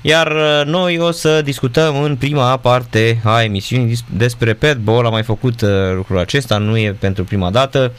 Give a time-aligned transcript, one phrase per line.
[0.00, 5.06] Iar uh, noi o să discutăm în prima parte a emisiunii despre petball.
[5.06, 7.92] Am mai făcut uh, lucrul acesta, nu e pentru prima dată.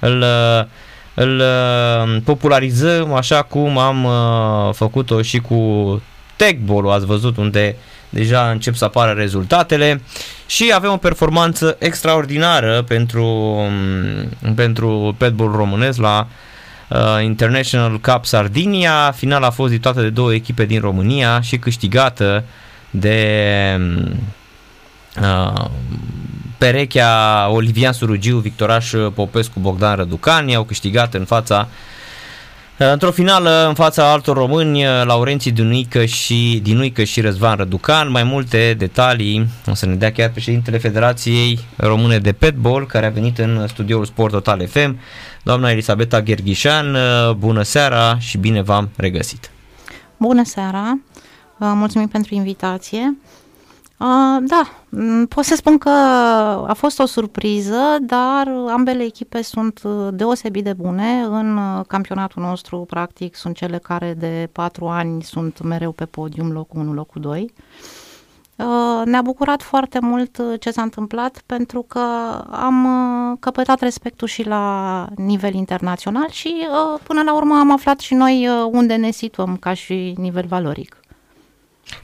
[0.00, 0.64] Îl, uh,
[1.14, 1.42] îl
[2.24, 4.06] popularizăm așa cum am
[4.72, 6.02] făcut-o și cu
[6.36, 7.76] techball ați văzut unde
[8.08, 10.02] deja încep să apară rezultatele
[10.46, 16.26] și avem o performanță extraordinară pentru, um, pentru petball românesc la
[16.88, 19.10] uh, International Cup Sardinia.
[19.16, 22.44] Finala a fost dictată de două echipe din România și câștigată
[22.90, 23.80] de
[25.20, 25.64] uh,
[26.58, 31.68] perechea Olivian Surugiu, Victoraș Popescu, Bogdan Răducani au câștigat în fața
[32.80, 38.74] Într-o finală în fața altor români, Laurenții Dinuică și, Dinuică și Răzvan Răducan, mai multe
[38.78, 43.66] detalii o să ne dea chiar președintele Federației Române de Petball, care a venit în
[43.68, 44.98] studioul Sport Total FM,
[45.42, 46.96] doamna Elisabeta Gherghișan,
[47.38, 49.50] bună seara și bine v-am regăsit!
[50.16, 50.98] Bună seara,
[51.56, 53.16] mulțumim pentru invitație.
[53.98, 55.88] Uh, da, mm, pot să spun că
[56.68, 61.22] a fost o surpriză, dar ambele echipe sunt uh, deosebit de bune.
[61.28, 66.52] În uh, campionatul nostru, practic, sunt cele care de patru ani sunt mereu pe podium,
[66.52, 67.52] locul 1, locul 2.
[68.56, 72.00] Uh, ne-a bucurat foarte mult ce s-a întâmplat pentru că
[72.50, 72.86] am
[73.40, 76.54] căpătat respectul și la nivel internațional și
[77.02, 80.97] până la urmă am aflat și noi unde ne situăm ca și nivel valoric.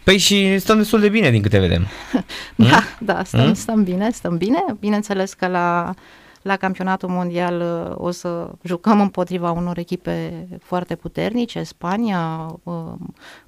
[0.04, 1.86] Păi și stăm destul de bine din câte vedem.
[2.56, 2.82] da, mm?
[3.00, 3.54] da, stăm, mm?
[3.54, 4.64] stăm bine, stăm bine.
[4.80, 5.94] Bineînțeles că la,
[6.42, 12.92] la campionatul mondial uh, o să jucăm împotriva unor echipe foarte puternice, Spania, uh,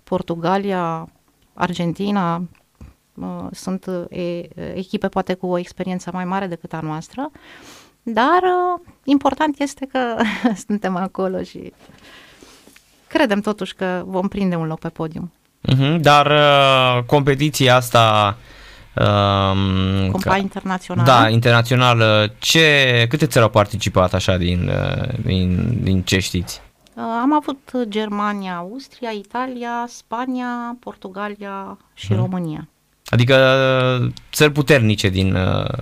[0.04, 1.08] Portugalia,
[1.54, 2.42] Argentina,
[3.14, 3.86] uh, sunt
[4.74, 7.30] echipe poate cu o experiență mai mare decât a noastră,
[8.02, 8.42] dar
[9.04, 10.16] important este că
[10.66, 11.72] suntem acolo și
[13.06, 15.32] credem totuși că vom prinde un loc pe podium.
[15.68, 18.36] Uh-huh, dar uh, competiția asta
[19.00, 21.06] Um, Compa internațională.
[21.06, 22.32] Da, internațională.
[22.38, 26.60] Ce, câte țări au participat așa din, uh, din, din ce știți?
[26.94, 32.16] Uh, am avut Germania, Austria, Italia, Spania, Portugalia și hmm.
[32.16, 32.68] România.
[33.06, 33.34] Adică
[34.02, 35.32] uh, țări puternice din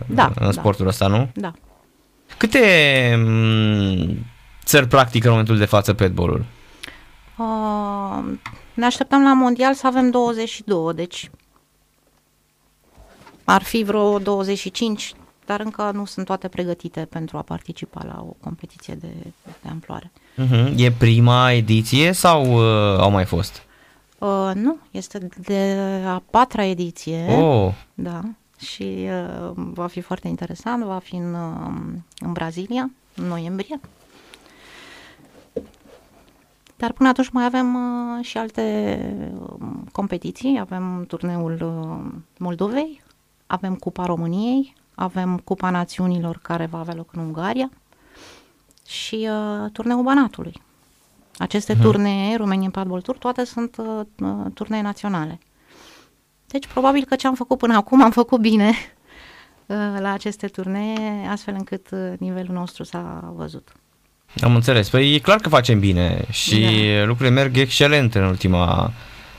[0.06, 0.50] da, în da.
[0.50, 0.90] sportul da.
[0.90, 1.30] ăsta, nu?
[1.34, 1.52] Da.
[2.36, 2.60] Câte
[3.24, 4.26] um,
[4.64, 6.44] țări practică în momentul de față petbolul?
[7.36, 8.24] Uh,
[8.74, 11.30] ne așteptăm la mondial să avem 22, deci
[13.44, 15.14] ar fi vreo 25,
[15.46, 19.12] dar încă nu sunt toate pregătite pentru a participa la o competiție de,
[19.62, 20.12] de amploare.
[20.12, 20.72] Uh-huh.
[20.76, 23.62] E prima ediție sau uh, au mai fost?
[24.18, 25.76] Uh, nu, este de
[26.06, 27.26] a patra ediție.
[27.30, 27.72] Oh.
[27.94, 28.20] Da,
[28.58, 33.80] și uh, va fi foarte interesant, va fi în, uh, în Brazilia, în noiembrie.
[36.76, 38.62] Dar până atunci mai avem uh, și alte
[39.40, 40.58] uh, competiții.
[40.60, 43.02] Avem turneul uh, Moldovei,
[43.46, 47.70] avem Cupa României, avem Cupa Națiunilor care va avea loc în Ungaria
[48.86, 50.62] și uh, turneul Banatului.
[51.38, 51.80] Aceste uh-huh.
[51.80, 54.00] turnee, Romanian Padball Tour, toate sunt uh,
[54.54, 55.38] turnee naționale.
[56.46, 58.68] Deci probabil că ce am făcut până acum am făcut bine
[59.66, 63.72] uh, la aceste turnee, astfel încât uh, nivelul nostru s-a văzut.
[64.40, 64.88] Am înțeles.
[64.88, 66.60] Păi e clar că facem bine și
[66.98, 67.04] da.
[67.04, 68.92] lucrurile merg excelent în ultima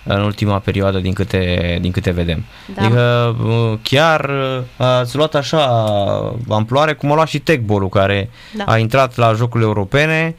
[0.08, 2.46] în ultima perioadă din câte, din câte vedem.
[2.76, 2.84] Da.
[2.84, 5.66] Adică uh, chiar uh, ați luat așa
[6.50, 8.64] amploare cum a luat și Techball-ul care da.
[8.64, 10.36] a intrat la Jocurile Europene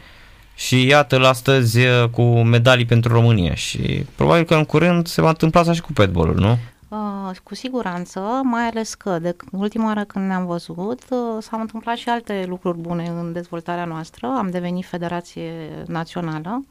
[0.54, 5.28] și iată-l astăzi uh, cu medalii pentru România și probabil că în curând se va
[5.28, 6.58] întâmpla așa și cu petball nu?
[6.88, 11.96] Uh, cu siguranță, mai ales că de ultima oară când ne-am văzut uh, s-au întâmplat
[11.96, 14.26] și alte lucruri bune în dezvoltarea noastră.
[14.26, 16.64] Am devenit federație națională,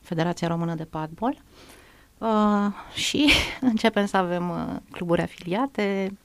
[0.00, 1.42] Federația Română de Padbol
[2.18, 6.16] uh, și începem să avem uh, cluburi afiliate,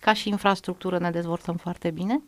[0.00, 2.22] ca și infrastructură ne dezvoltăm foarte bine.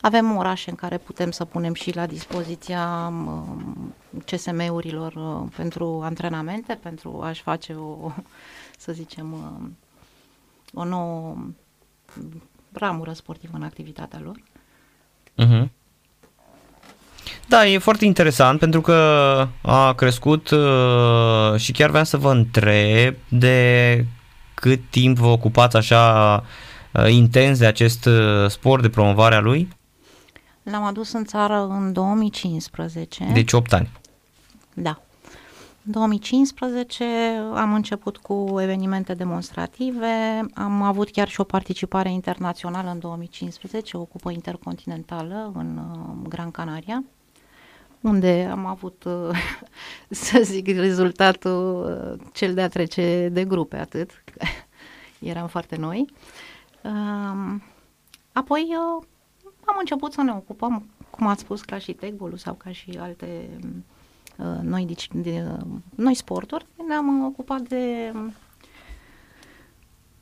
[0.00, 3.94] Avem orașe în care putem să punem și la dispoziția um,
[4.24, 8.10] CSM-urilor uh, pentru antrenamente, pentru a-și face o
[8.78, 9.68] să zicem, uh,
[10.74, 11.36] o nouă
[12.72, 14.42] ramură sportivă în activitatea lor.
[15.38, 15.68] Uh-huh.
[17.48, 18.94] Da, e foarte interesant pentru că
[19.62, 24.04] a crescut uh, și chiar vreau să vă întreb de
[24.54, 26.44] cât timp vă ocupați așa
[26.92, 29.68] uh, intens de acest uh, sport, de promovarea lui?
[30.62, 33.30] L-am adus în țară în 2015.
[33.32, 33.90] Deci 8 ani.
[34.82, 35.02] Da.
[35.82, 37.04] 2015
[37.54, 44.04] am început cu evenimente demonstrative, am avut chiar și o participare internațională în 2015, o
[44.04, 47.04] cupă intercontinentală în uh, Gran Canaria.
[48.00, 49.04] unde am avut,
[50.10, 54.10] să zic, rezultatul cel de a trece de grupe, atât.
[55.18, 56.04] Eram foarte noi.
[58.32, 58.68] Apoi
[59.64, 63.48] am început să ne ocupăm, cum ați spus, ca și techball sau ca și alte
[64.62, 65.44] noi, de, de,
[65.94, 66.66] noi sporturi.
[66.88, 68.12] Ne-am ocupat de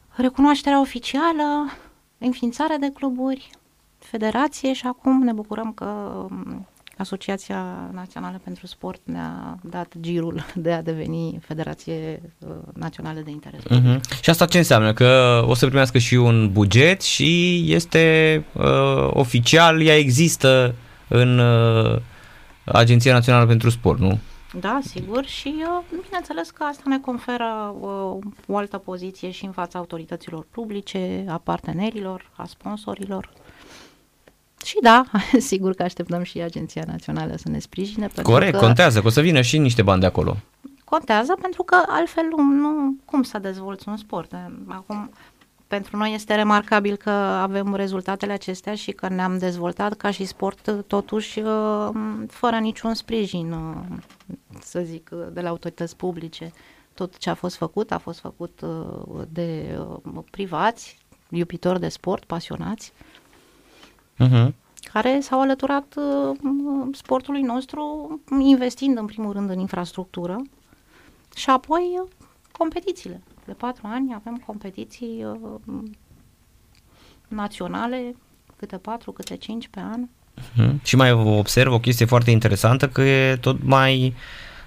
[0.09, 1.73] recunoașterea oficială,
[2.19, 3.51] înființarea de cluburi,
[3.99, 5.85] federație și acum ne bucurăm că
[6.31, 6.67] um,
[6.99, 13.61] Asociația Națională pentru Sport ne-a dat girul de a deveni Federație uh, Națională de Interes.
[13.63, 14.21] Uh-huh.
[14.21, 14.93] Și asta ce înseamnă?
[14.93, 20.75] Că o să primească și un buget și este uh, oficial, ea există
[21.09, 21.99] în uh,
[22.73, 24.19] Agenția Națională pentru Sport, nu?
[24.61, 29.53] Da, sigur și uh, bineînțeles că asta ne conferă uh, o altă poziție și în
[29.53, 33.31] fața autorităților publice, a partenerilor, a sponsorilor.
[34.65, 35.05] Și da,
[35.51, 38.09] sigur că așteptăm și Agenția Națională să ne sprijine.
[38.23, 40.37] Corect, că contează, că o să vină și niște bani de acolo.
[40.85, 44.33] Contează pentru că altfel nu, cum să dezvolți un sport.
[44.67, 45.11] Acum,
[45.69, 50.85] pentru noi este remarcabil că avem rezultatele acestea și că ne-am dezvoltat ca și sport
[50.87, 51.89] totuși uh,
[52.29, 53.77] fără niciun sprijin, uh,
[54.61, 56.53] să zic, de la autorități publice.
[56.95, 59.79] Tot ce a fost făcut a fost făcut uh, de
[60.31, 60.99] privați,
[61.31, 62.93] iubitori de sport, pasionați,
[64.19, 64.49] uh-huh.
[64.93, 65.95] care s-au alăturat
[66.93, 70.43] sportului nostru investind în primul rând în infrastructură
[71.35, 72.03] și apoi
[72.53, 75.83] competițiile de patru ani avem competiții uh,
[77.29, 78.15] naționale,
[78.57, 80.01] câte patru, câte cinci pe an.
[80.05, 80.83] Uh-huh.
[80.83, 84.15] Și mai observ o chestie foarte interesantă că e tot mai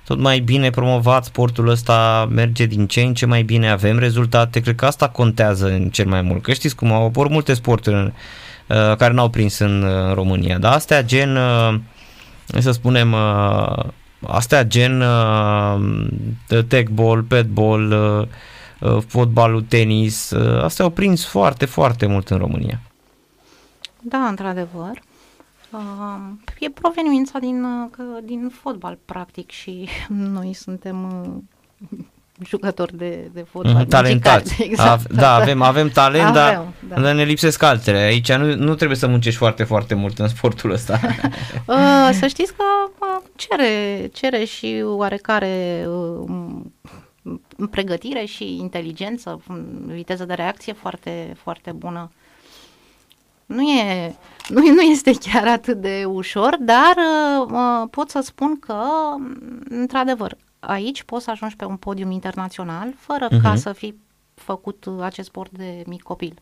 [0.06, 4.60] tot mai bine promovat sportul ăsta, merge din ce în ce mai bine, avem rezultate,
[4.60, 7.96] cred că asta contează în cel mai mult, că știți cum au apărut multe sporturi
[8.06, 8.12] uh,
[8.98, 11.80] care n-au prins în uh, România, dar astea gen, uh,
[12.60, 13.84] să spunem, uh,
[14.28, 18.28] astea gen uh, techball, petball, uh, Uh,
[19.08, 22.80] fotbalul, tenis, uh, astea au prins foarte, foarte mult în România.
[24.02, 25.02] Da, într-adevăr.
[25.72, 25.80] Uh,
[26.60, 27.66] e proveniența din,
[28.24, 29.90] din fotbal, practic, și
[30.38, 31.08] noi suntem
[32.46, 33.86] jucători de, de fotbal.
[33.86, 34.64] Talentați.
[34.64, 37.12] Exact, da, avem, avem talent, avem, dar da.
[37.12, 37.98] ne lipsesc altele.
[37.98, 41.00] Aici nu, nu trebuie să muncești foarte, foarte mult în sportul ăsta.
[42.20, 42.64] să știți că
[43.36, 45.86] cere, cere și oarecare
[47.70, 49.42] pregătire și inteligență,
[49.86, 52.12] viteză de reacție foarte, foarte bună.
[53.46, 54.16] Nu, e,
[54.48, 56.96] nu, nu este chiar atât de ușor, dar
[57.52, 58.84] uh, pot să spun că,
[59.70, 63.42] într-adevăr, aici poți să ajungi pe un podium internațional fără uh-huh.
[63.42, 63.58] ca mhm.
[63.58, 63.96] să fi
[64.36, 66.34] făcut acest sport de mic copil.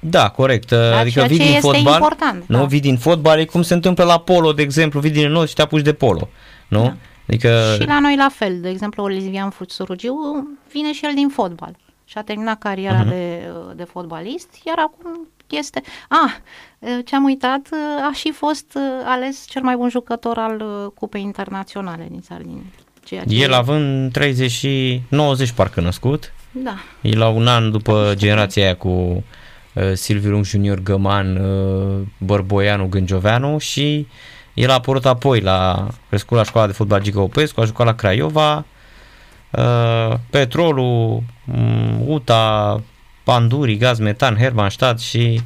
[0.00, 0.68] Da, corect.
[0.68, 2.58] Da, adică vii din fotbal, important, nu?
[2.58, 2.64] Da.
[2.64, 5.54] Vii din fotbal, e cum se întâmplă la polo, de exemplu, vii din nou și
[5.54, 6.28] te apuci de polo,
[6.68, 6.82] nu?
[6.82, 6.96] Da.
[7.28, 7.76] Adică...
[7.80, 10.14] Și la noi la fel, de exemplu, Olivian Fuțurugiu
[10.72, 13.08] vine și el din fotbal și a terminat cariera uh-huh.
[13.08, 15.82] de, de fotbalist, iar acum este...
[16.08, 16.32] Ah,
[17.04, 17.68] ce am uitat,
[18.10, 20.62] a și fost ales cel mai bun jucător al
[20.94, 22.62] Cupei Internaționale din Sardinia.
[23.04, 26.32] Ceea ce el având 30 și 90 parcă născut.
[26.50, 26.74] Da.
[27.00, 32.86] E la un an după generația aia cu uh, Silviu Lung Junior Găman, uh, Bărboianu,
[32.86, 34.14] Gânjoveanu și uh,
[34.54, 37.94] el a apărut apoi la crescut la școala de fotbal Giga Opescu, a jucat la
[37.94, 38.64] Craiova,
[39.50, 41.22] uh, Petrolul,
[41.52, 42.80] um, UTA,
[43.24, 45.40] Panduri, Gaz Metan, Hermannstadt și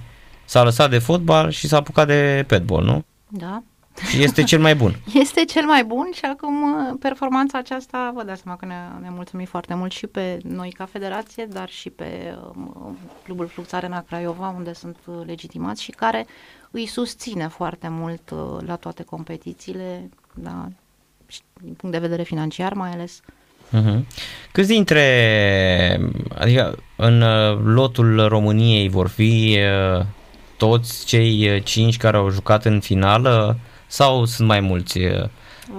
[0.44, 3.04] s-a lăsat de fotbal și s-a apucat de petball, nu?
[3.28, 3.62] Da.
[4.08, 4.96] Și este cel mai bun.
[5.14, 9.08] Este cel mai bun și acum uh, performanța aceasta, vă dați seama că ne-a, ne
[9.10, 14.04] mulțumit foarte mult și pe noi ca federație, dar și pe um, clubul Flux Arena
[14.08, 16.26] Craiova, unde sunt uh, legitimați și care
[16.70, 20.68] îi susține foarte mult uh, la toate competițiile, da,
[21.62, 23.20] din punct de vedere financiar mai ales.
[23.72, 24.00] Uh-huh.
[24.52, 26.00] Câți dintre,
[26.38, 29.58] adică în uh, lotul României vor fi
[29.98, 30.04] uh,
[30.56, 34.98] toți cei cinci care au jucat în finală sau sunt mai mulți?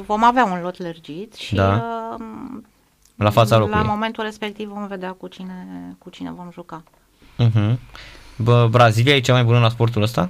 [0.06, 2.18] Vom avea un lot lărgit și da.
[3.16, 3.80] la fața locului.
[3.80, 5.68] La momentul respectiv vom vedea cu cine,
[5.98, 6.84] cu cine vom juca.
[7.40, 7.76] Uh-huh.
[8.38, 10.30] Bă, Brazilia e cea mai bună la sportul ăsta?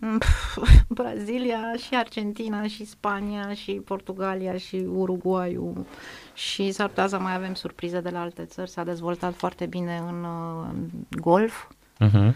[0.88, 5.86] Brazilia și Argentina și Spania și Portugalia și Uruguayul
[6.34, 8.70] și s-ar putea să mai avem surprize de la alte țări.
[8.70, 10.68] S-a dezvoltat foarte bine în uh,
[11.10, 11.66] golf
[12.00, 12.32] uh-huh.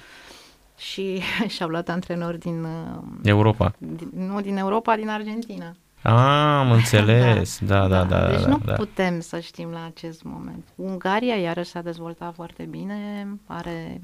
[0.77, 1.21] și
[1.55, 3.75] și-au luat antrenori din uh, Europa.
[3.79, 5.75] Din, nu din Europa, din Argentina.
[6.03, 7.59] Ah, am înțeles.
[7.65, 8.19] da, da, da.
[8.19, 8.73] da, deci da, nu da.
[8.73, 10.69] putem să știm la acest moment.
[10.75, 14.01] Ungaria iarăși s-a dezvoltat foarte bine, are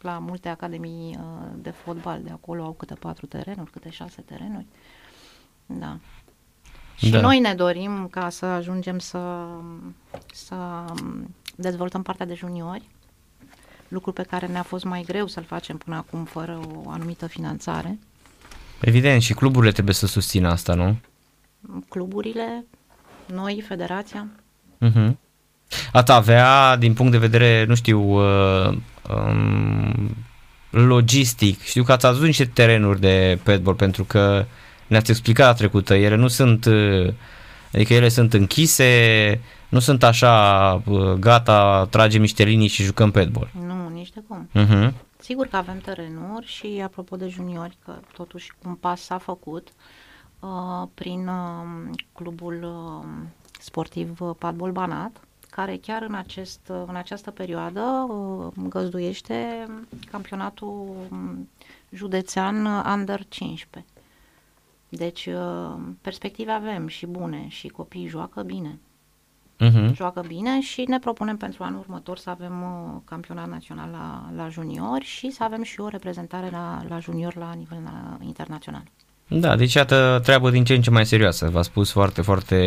[0.00, 4.66] la multe academii uh, de fotbal de acolo au câte patru terenuri, câte șase terenuri.
[5.66, 5.98] Da.
[6.96, 7.20] Și da.
[7.20, 9.46] noi ne dorim ca să ajungem să,
[10.32, 10.84] să
[11.56, 12.82] dezvoltăm partea de juniori,
[13.88, 17.98] lucru pe care ne-a fost mai greu să-l facem până acum fără o anumită finanțare.
[18.80, 20.96] Evident, și cluburile trebuie să susțină asta, nu?
[21.88, 22.64] Cluburile,
[23.26, 24.26] noi, federația.
[24.80, 25.10] Uh-huh.
[25.92, 28.76] Ați avea, din punct de vedere, nu știu, uh,
[29.14, 30.16] um,
[30.70, 34.44] logistic, știu că ați adus niște terenuri de pedball pentru că
[34.86, 37.12] ne-ați explicat la trecută, ele nu sunt, uh,
[37.72, 43.50] adică ele sunt închise, nu sunt așa, uh, gata, tragem niște linii și jucăm pedball.
[43.66, 44.48] Nu, nici de cum.
[44.54, 44.92] Uh-huh.
[45.20, 49.68] Sigur că avem terenuri și apropo de juniori, că totuși un pas s-a făcut
[50.40, 53.08] uh, prin uh, clubul uh,
[53.58, 55.20] sportiv uh, Padbol Banat,
[55.58, 59.66] care chiar în, acest, uh, în această perioadă uh, găzduiește
[60.10, 61.48] campionatul um,
[61.90, 63.92] județean Under 15.
[64.88, 68.78] Deci uh, perspective avem și bune și copiii joacă bine.
[69.60, 69.94] Uh-huh.
[69.94, 74.48] Joacă bine și ne propunem pentru anul următor să avem uh, campionat național la, la
[74.48, 78.82] juniori și să avem și o reprezentare la, la junior la nivel la, internațional.
[79.28, 81.48] Da, deci iată treabă din ce în ce mai serioasă.
[81.48, 82.58] V-a spus foarte, foarte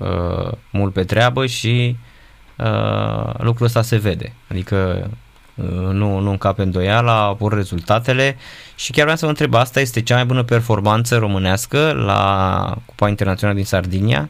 [0.00, 2.12] uh, mult pe treabă și uh,
[3.36, 4.32] lucrul ăsta se vede.
[4.50, 5.10] Adică
[5.54, 8.36] uh, nu, nu încape îndoiala, apar rezultatele
[8.74, 13.08] și chiar vreau să vă întreb, asta este cea mai bună performanță românească la Cupa
[13.08, 14.28] Internațională din Sardinia?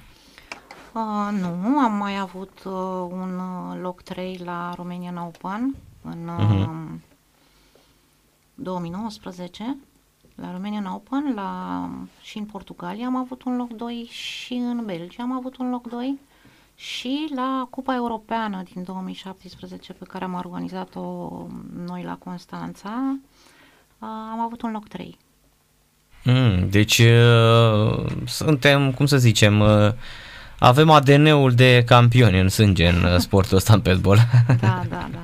[0.93, 2.73] Uh, nu, am mai avut uh,
[3.11, 7.01] un uh, loc 3 la Romanian Open în uh-huh.
[8.55, 9.77] 2019
[10.35, 11.89] la Romanian Open la,
[12.21, 15.89] și în Portugalia am avut un loc 2 și în Belgia am avut un loc
[15.89, 16.19] 2
[16.75, 21.31] și la Cupa Europeană din 2017 pe care am organizat-o
[21.87, 23.19] noi la Constanța
[24.33, 25.19] am avut un loc 3.
[26.25, 29.93] Mm, deci uh, suntem, cum să zicem, uh,
[30.59, 34.19] avem ADN-ul de campioni în sânge în uh, sportul ăsta în pedbol.
[34.47, 35.19] Da, da, da, da.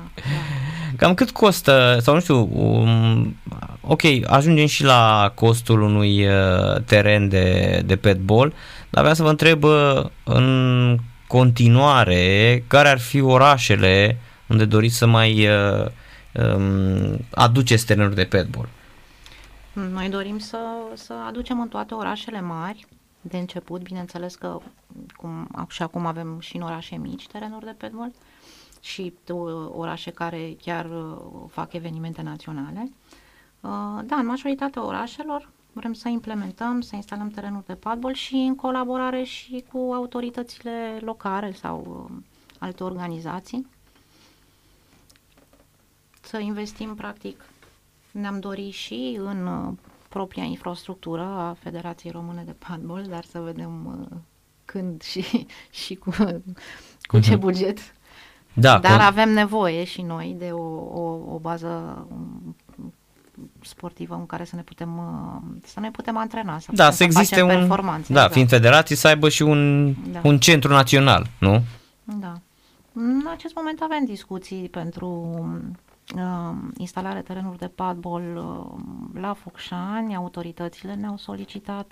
[0.97, 3.35] Cam cât costă, sau nu știu, um,
[3.81, 8.53] ok, ajungem și la costul unui uh, teren de, de pedbol,
[8.89, 10.97] dar vreau să vă întreb uh, în
[11.31, 15.85] continuare care ar fi orașele unde doriți să mai uh,
[16.33, 18.69] um, aduceți terenuri de pedbol.
[19.73, 20.57] Noi dorim să,
[20.93, 22.87] să aducem în toate orașele mari,
[23.21, 24.57] de început, bineînțeles că
[25.15, 28.11] cum, și acum avem și în orașe mici terenuri de pedbol
[28.81, 29.13] și
[29.71, 31.17] orașe care chiar uh,
[31.49, 32.91] fac evenimente naționale.
[33.59, 33.69] Uh,
[34.03, 39.23] da, în majoritatea orașelor vrem să implementăm, să instalăm terenuri de padbol și în colaborare
[39.23, 42.17] și cu autoritățile locale sau uh,
[42.59, 43.67] alte organizații.
[46.21, 47.45] Să investim practic,
[48.11, 49.73] ne-am dorit și în
[50.09, 54.17] propria infrastructură a Federației Române de Padbol, dar să vedem uh,
[54.65, 55.45] când și,
[55.83, 56.11] și cu,
[57.01, 57.39] cu ce mhm.
[57.39, 57.79] buget.
[58.53, 59.03] Da, dar cu...
[59.03, 60.63] avem nevoie și noi de o,
[61.01, 62.07] o, o bază
[63.61, 67.41] sportivă în care să ne putem uh, să ne putem antrena, să, da, să existe
[67.41, 68.13] un performanțe.
[68.13, 68.33] Da, exact.
[68.33, 70.19] fiind federații să aibă și un, da.
[70.23, 71.63] un centru național, nu?
[72.03, 72.33] Da.
[72.93, 75.07] În acest moment avem discuții pentru
[76.15, 81.91] uh, instalare terenuri de padbol uh, la Focșani, autoritățile ne-au solicitat.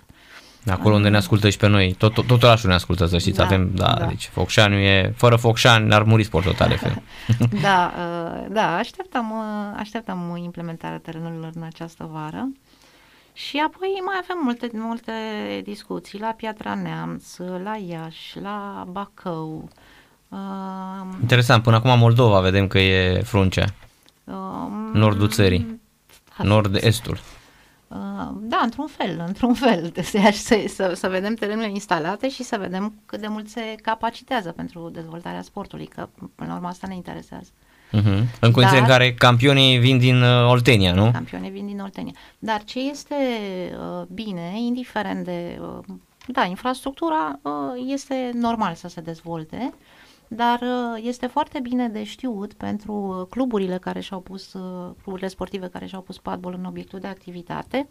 [0.66, 3.36] Acolo unde ne ascultă și pe noi, tot, tot, tot orașul ne ascultă, să știți,
[3.36, 4.06] da, avem, da, da.
[4.06, 6.78] deci Focșani e, fără Focșani ar muri sport total
[7.62, 12.48] da, uh, da, așteptăm, uh, așteptăm implementarea terenurilor în această vară.
[13.32, 15.12] Și apoi mai avem multe, multe
[15.64, 19.68] discuții la Piatra Neamț, la Iași, la Bacău.
[20.28, 20.38] Uh,
[21.20, 23.64] Interesant, până acum Moldova vedem că e fruncea.
[24.24, 25.80] Um, Nordul țării.
[26.42, 27.20] Nord-estul.
[27.90, 27.96] Uh,
[28.40, 29.92] da, într-un fel, într-un fel.
[30.02, 34.52] Să, să, să, să vedem terenurile instalate și să vedem cât de mult se capacitează
[34.52, 37.50] pentru dezvoltarea sportului, că până la urmă asta ne interesează.
[37.92, 38.40] Uh-huh.
[38.40, 41.10] În condiții în care campionii vin din uh, Oltenia, nu?
[41.10, 42.12] Campionii vin din Oltenia.
[42.38, 43.14] Dar ce este
[43.72, 45.58] uh, bine, indiferent de...
[45.60, 45.94] Uh,
[46.26, 47.52] da, infrastructura uh,
[47.86, 49.74] este normal să se dezvolte,
[50.32, 55.28] dar uh, este foarte bine de știut pentru uh, cluburile care și-au pus, uh, cluburile
[55.28, 57.88] sportive care și-au pus padbol în obiectul de activitate,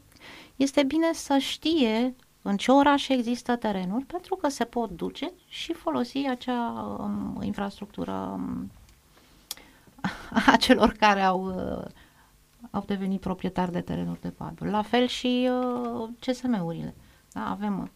[0.55, 5.74] este bine să știe în ce oraș există terenuri, pentru că se pot duce și
[5.74, 8.72] folosi acea um, infrastructură um,
[10.51, 11.86] a celor care au, uh,
[12.72, 14.67] au devenit proprietari de terenuri de padbol.
[14.67, 16.96] La fel și uh, CSM-urile.
[17.31, 17.50] Da?
[17.50, 17.91] Avem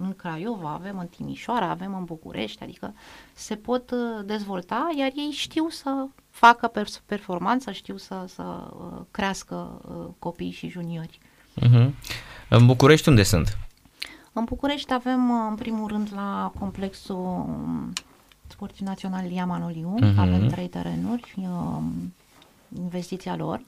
[0.00, 2.94] în Craiova, avem în Timișoara, avem în București, adică
[3.32, 6.72] se pot uh, dezvolta, iar ei știu să facă
[7.06, 11.18] performanță, știu să, să uh, crească uh, copii și juniori.
[11.60, 11.90] Uh-huh.
[12.48, 13.58] În București unde sunt?
[14.32, 17.46] În București avem, în primul rând, la complexul
[18.46, 20.16] Sportiv Național Lia Manoliu, uh-huh.
[20.16, 22.14] avem trei terenuri, um,
[22.76, 23.60] investiția lor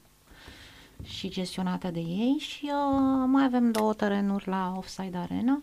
[1.03, 5.61] și gestionate de ei și uh, mai avem două terenuri la Offside Arena,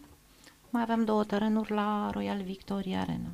[0.71, 3.31] mai avem două terenuri la Royal Victoria Arena.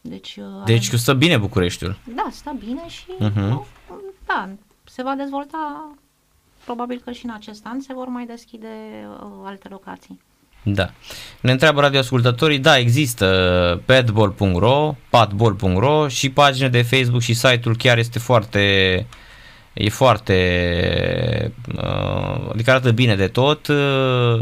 [0.00, 1.98] Deci, uh, deci stă bine Bucureștiul.
[2.14, 3.66] Da, stă bine și uh-huh.
[4.26, 4.48] da,
[4.84, 5.94] se va dezvolta
[6.64, 8.66] probabil că și în acest an se vor mai deschide
[9.08, 10.20] uh, alte locații.
[10.64, 10.90] Da.
[11.40, 18.18] Ne întreabă radioascultătorii, da, există padball.ro, padball.ro și pagina de Facebook și site-ul chiar este
[18.18, 18.60] foarte
[19.72, 24.40] e foarte uh, adică arată bine de tot uh,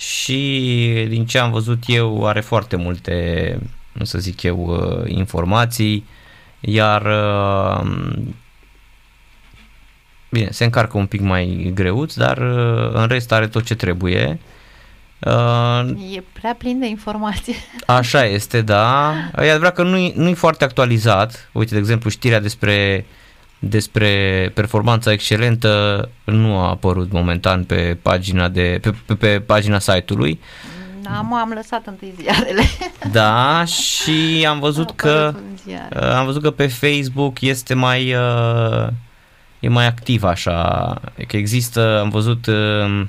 [0.00, 3.58] și din ce am văzut eu are foarte multe
[3.92, 6.06] nu să zic eu uh, informații
[6.60, 7.90] iar uh,
[10.30, 14.38] bine, se încarcă un pic mai greuț, dar uh, în rest are tot ce trebuie
[15.20, 17.54] Uh, e prea plin de informații.
[17.86, 19.14] Așa este, da.
[19.36, 21.50] E adevărat că nu-i, nu-i foarte actualizat.
[21.52, 23.06] Uite, de exemplu, știrea despre,
[23.62, 30.40] despre performanța excelentă nu a apărut momentan pe pagina, de, pe, pe, pe pagina site-ului.
[31.16, 32.62] Am, am lăsat întâi ziarele.
[33.12, 35.34] Da, și am văzut că
[35.66, 38.86] uh, am văzut că pe Facebook este mai uh,
[39.60, 40.94] e mai activ așa,
[41.26, 43.04] că există, am văzut uh,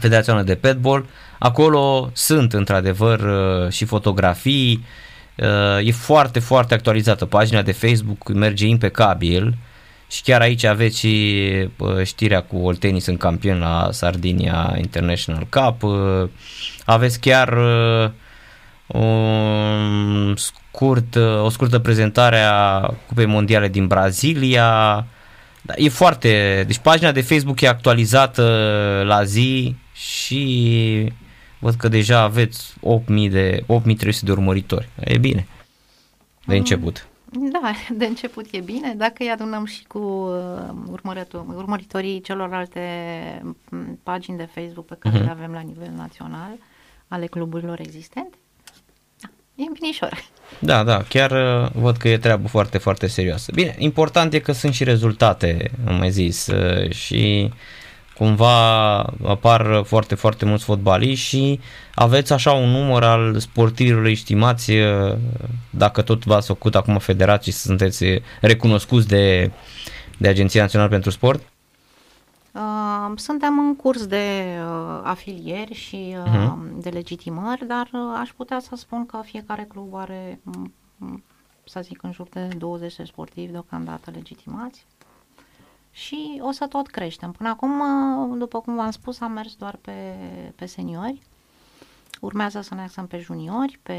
[0.00, 1.06] Federația de Petball.
[1.38, 4.84] Acolo sunt într-adevăr uh, și fotografii, uh,
[5.82, 7.26] e foarte, foarte actualizată.
[7.26, 9.54] Pagina de Facebook merge impecabil
[10.10, 11.46] și chiar aici aveți și
[11.76, 15.82] uh, știrea cu Oltenii sunt campioni la Sardinia International Cup.
[16.84, 17.58] Aveți chiar
[18.86, 25.06] un scurt, o scurtă prezentare a Cupei Mondiale din Brazilia.
[25.62, 26.64] Da, e foarte...
[26.66, 28.42] Deci pagina de Facebook e actualizată
[29.06, 31.12] la zi, și
[31.62, 34.88] văd că deja aveți 8000 de 8300 de urmăritori.
[35.04, 35.46] E bine.
[36.46, 37.06] De început.
[37.52, 38.94] Da, de început e bine.
[38.96, 42.80] Dacă îi adunăm și cu uh, urmăritorii celorlalte
[43.70, 45.24] mm, pagini de Facebook pe care uh-huh.
[45.24, 46.50] le avem la nivel național,
[47.08, 48.36] ale cluburilor existente,
[49.20, 50.24] da, e binișor.
[50.58, 53.52] Da, da, chiar uh, văd că e treabă foarte, foarte serioasă.
[53.54, 57.52] Bine, important e că sunt și rezultate, am mai zis, uh, și
[58.16, 61.60] cumva apar foarte, foarte mulți fotbaliști și
[61.94, 64.72] aveți așa un număr al sportivilor estimați,
[65.70, 68.04] dacă tot v-ați făcut acum federații, sunteți
[68.40, 69.50] recunoscuți de,
[70.18, 71.52] de Agenția Națională pentru Sport?
[72.52, 76.82] Uh, suntem în curs de uh, afilieri și uh, uh-huh.
[76.82, 80.40] de legitimări, dar uh, aș putea să spun că fiecare club are,
[81.64, 84.86] să zic, în jur de 20 de sportivi deocamdată legitimați
[85.92, 87.32] și o să tot creștem.
[87.32, 87.82] Până acum,
[88.38, 90.14] după cum v-am spus, am mers doar pe,
[90.54, 91.20] pe seniori.
[92.20, 93.98] Urmează să ne axăm pe juniori, pe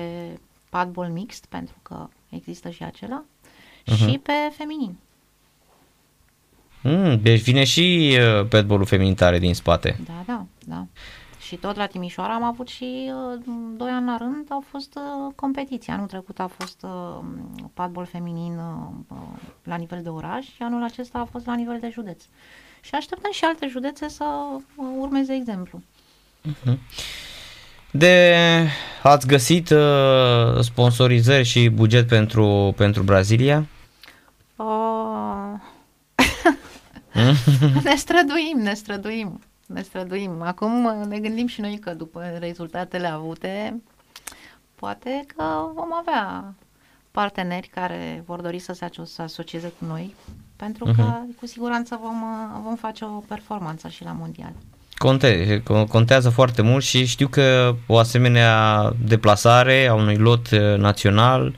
[0.69, 3.95] padball mixt, pentru că există și acela, uh-huh.
[3.95, 4.95] și pe feminin.
[6.83, 9.99] Mm, deci vine și uh, padball-ul feminin tare din spate.
[10.05, 10.85] Da, da, da.
[11.47, 13.39] Și tot la Timișoara am avut și uh,
[13.77, 15.91] doi ani la rând, au fost uh, competiții.
[15.91, 17.19] Anul trecut a fost uh,
[17.73, 19.17] padbol feminin uh, uh,
[19.63, 22.23] la nivel de oraș și anul acesta a fost la nivel de județ.
[22.81, 24.23] Și așteptăm și alte județe să
[24.75, 25.81] uh, urmeze exemplu.
[26.49, 26.77] Uh-huh.
[27.91, 28.35] De
[29.03, 33.65] ați găsit uh, sponsorizări și buget pentru, pentru Brazilia?
[34.55, 35.53] Uh...
[37.83, 40.41] ne străduim, ne străduim ne străduim.
[40.41, 43.81] Acum ne gândim și noi că după rezultatele avute,
[44.75, 46.53] poate că vom avea
[47.11, 50.15] parteneri care vor dori să se asocieze cu noi,
[50.55, 51.39] pentru că uh-huh.
[51.39, 52.23] cu siguranță vom,
[52.63, 54.51] vom face o performanță și la mondial.
[54.93, 61.55] Conte, contează foarte mult și știu că o asemenea deplasare a unui lot uh, național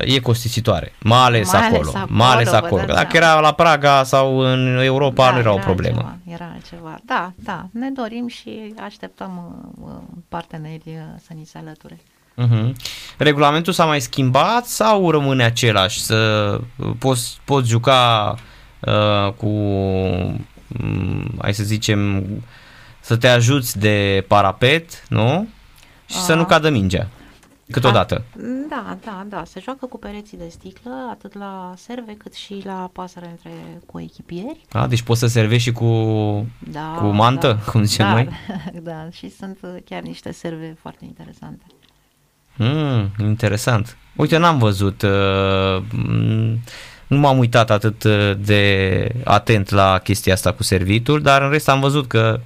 [0.00, 2.84] e costisitoare, mai ales, mai ales acolo, acolo, mai ales acolo.
[2.84, 5.98] Dacă era la Praga sau în Europa, da, nu era o problemă.
[5.98, 6.98] Altceva, era altceva.
[7.04, 9.90] Da, da, ne dorim și așteptăm uh,
[10.28, 12.00] parteneri uh, să ni se alăture.
[12.38, 12.72] Uh-huh.
[13.16, 16.00] Regulamentul s-a mai schimbat sau rămâne același?
[16.00, 16.60] Să
[16.98, 18.34] poți, poți juca
[18.80, 22.24] uh, cu, um, hai să zicem,
[23.00, 25.48] să te ajuți de parapet, nu?
[26.06, 26.22] Și uh.
[26.24, 27.08] să nu cadă mingea.
[27.72, 28.24] Câteodată.
[28.68, 29.44] Da, da, da.
[29.44, 33.50] Se joacă cu pereții de sticlă, atât la serve cât și la pasăre între
[33.86, 34.60] coechipieri.
[34.72, 35.86] A, deci poți să servești și cu,
[36.70, 38.28] da, cu mantă, da, cum zicem da, noi?
[38.82, 41.64] Da, și sunt chiar niște serve foarte interesante.
[42.56, 43.96] Mm, interesant.
[44.16, 45.82] Uite, n-am văzut, uh,
[47.06, 48.04] nu m-am uitat atât
[48.38, 52.40] de atent la chestia asta cu servitul, dar în rest am văzut că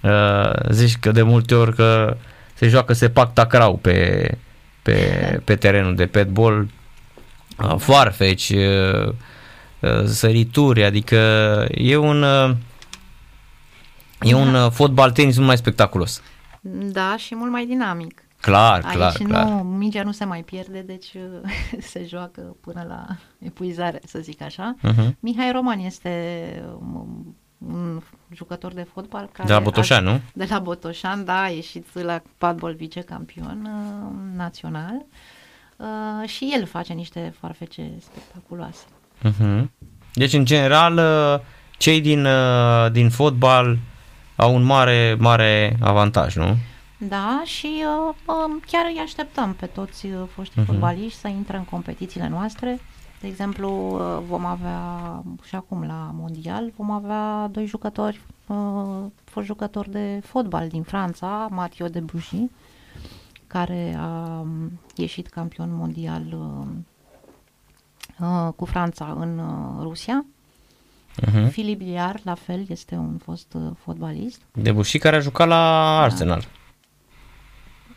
[0.00, 2.16] Uh, zici că de multe ori că
[2.58, 4.30] se joacă se pac tacrau pe,
[4.82, 6.68] pe, pe terenul de petbol,
[7.62, 9.08] uh, foarfeci, uh,
[9.80, 11.16] uh, sărituri, adică
[11.70, 12.56] e un uh,
[14.20, 16.22] e un uh, fotbal tenis mult mai spectaculos.
[16.92, 18.22] Da, și mult mai dinamic.
[18.40, 19.62] Clar, Aici clar, nu, clar.
[19.62, 21.50] mingea nu se mai pierde, deci uh,
[21.90, 23.06] se joacă până la
[23.38, 24.74] epuizare, să zic așa.
[24.84, 25.10] Uh-huh.
[25.20, 26.12] Mihai Roman este
[26.78, 28.00] um, un
[28.34, 30.20] jucător de fotbal care De la Botoșan, nu?
[30.32, 35.04] de la Botoșan, da, a ieșit la padbol vicecampion uh, național
[35.76, 38.84] uh, și el face niște farfece spectaculoase.
[39.24, 39.64] Uh-huh.
[40.14, 41.40] Deci, în general, uh,
[41.78, 43.78] cei din, uh, din fotbal
[44.36, 46.56] au un mare, mare avantaj, nu?
[46.98, 47.66] Da, și
[48.08, 50.64] uh, uh, chiar îi așteptăm pe toți uh, foștii Mhm.
[50.64, 50.72] uh-huh.
[50.72, 52.80] fotbaliști să intre în competițiile noastre.
[53.20, 59.46] De exemplu, uh, vom avea și acum la Mondial, vom avea doi jucători, uh, fost
[59.46, 62.50] jucători de fotbal din Franța, Mathieu Debuchy,
[63.46, 66.66] care a um, ieșit campion mondial uh,
[68.28, 70.24] uh, cu Franța în uh, Rusia.
[71.26, 71.50] Uh-huh.
[71.50, 74.40] Filip Liar, la fel, este un fost uh, fotbalist.
[74.52, 76.44] Debușii care a jucat la Arsenal.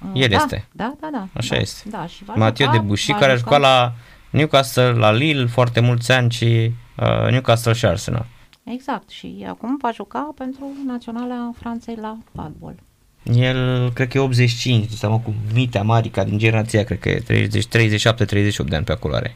[0.05, 0.67] Uh, El da, este.
[0.71, 1.27] Da, da, da.
[1.34, 1.89] Așa da, este.
[1.89, 3.93] Da, și va Mathieu juca, Debuchy va care a juca- jucat la
[4.32, 8.26] Newcastle, la Lille foarte mulți ani și uh, Newcastle și Arsenal.
[8.63, 12.76] Exact, și acum va juca pentru Naționala Franței la padbol.
[13.24, 17.65] El cred că e 85, seama cu Mitea Marica din generația, cred că e 30,
[17.65, 19.36] 37-38 de ani pe acolo are.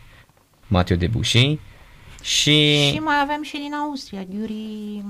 [0.67, 1.59] Mateo Debuchy.
[2.21, 5.03] Și, Și mai avem și din Austria, Yuri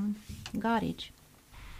[0.51, 1.11] Garici.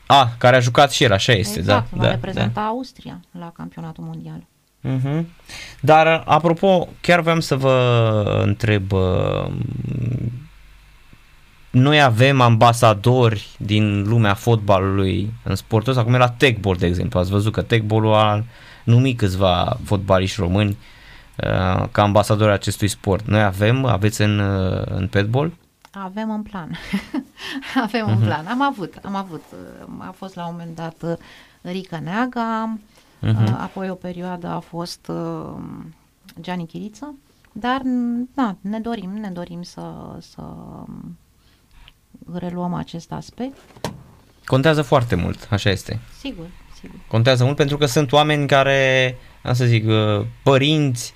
[0.07, 1.97] a, care a jucat și el, așa este, exact, da.
[1.97, 4.47] va da, reprezenta Austria la campionatul mondial.
[4.85, 5.27] Mhm.
[5.81, 9.51] Dar, apropo, chiar vreau să vă întreb, uh,
[11.69, 17.19] noi avem ambasadori din lumea fotbalului în sportul ăsta, cum e la Techball, de exemplu.
[17.19, 18.43] Ați văzut că Techball a
[18.83, 23.25] numit câțiva fotbaliști români uh, ca ambasadori ai acestui sport.
[23.27, 25.51] Noi avem, aveți în, uh, în petball?
[25.91, 26.77] Avem în plan.
[27.85, 28.45] avem în plan.
[28.47, 29.43] Am avut, am avut.
[29.89, 31.17] uh, A fost la un moment dat uh,
[31.61, 32.77] Rica Neaga,
[33.31, 33.57] Mhm.
[33.61, 35.53] apoi o perioadă a fost uh,
[36.41, 37.13] Gianni Chiriță,
[37.51, 37.81] dar
[38.35, 39.81] na, ne dorim, ne dorim să,
[40.19, 40.41] să
[42.33, 43.57] reluăm acest aspect.
[44.45, 45.99] Contează foarte mult, așa este.
[46.19, 46.45] Sigur,
[46.81, 46.95] sigur.
[47.07, 51.13] Contează mult pentru că sunt oameni care, am să zic, uh, părinți,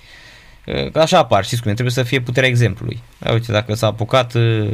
[0.66, 3.02] uh, că așa apar, știți cum e, trebuie să fie puterea exemplului.
[3.26, 4.70] Ia uite, dacă s-a apucat uh,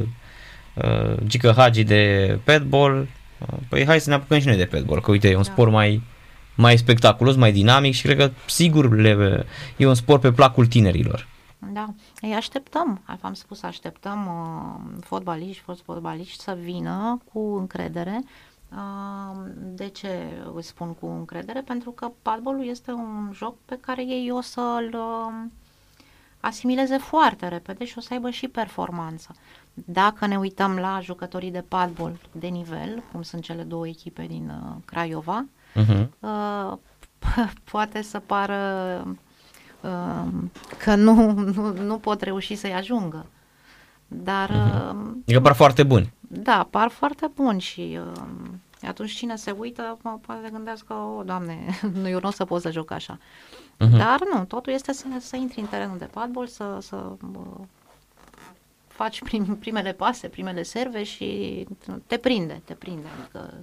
[0.75, 5.01] uh, Gică Hagi de petball, uh, păi hai să ne apucăm și noi de petball,
[5.01, 5.51] că uite, e un Da.
[5.53, 6.03] sport mai,
[6.57, 9.45] mai spectaculos, mai dinamic și cred că sigur le,
[9.77, 11.29] e un sport pe placul tinerilor.
[11.73, 11.87] Da,
[12.21, 18.23] îi așteptăm, am spus, așteptăm uh, fotbaliști, fost fotbaliști să vină cu încredere.
[18.73, 20.09] Uh, de ce
[20.55, 21.61] îi spun cu încredere?
[21.61, 25.51] Pentru că padbolul este un joc pe care ei o să-l uh,
[26.41, 29.35] asimileze foarte repede și o să aibă și performanță.
[29.75, 34.49] Dacă ne uităm la jucătorii de padbol de nivel, cum sunt cele două echipe din
[34.49, 35.45] uh, Craiova,
[35.77, 36.09] Uh-huh.
[36.21, 36.79] uh,
[37.71, 38.59] poate să pară
[39.81, 40.33] uh,
[40.85, 43.27] că nu, nu, nu pot reuși să-i ajungă.
[44.09, 46.13] Dar, uh, Adică par foarte buni.
[46.19, 48.49] da, par foarte buni și uh,
[48.83, 52.45] atunci cine se uită mă, poate să gândească, o, doamne, nu, eu nu o să
[52.45, 53.19] pot să joc așa.
[53.79, 53.97] Mhm.
[53.97, 56.97] Dar nu, totul este să, să intri în terenul de padbol, să, să
[57.33, 57.65] uh,
[58.87, 61.67] faci prim, primele pase, primele serve și
[62.07, 63.07] te prinde, te prinde.
[63.21, 63.55] Adică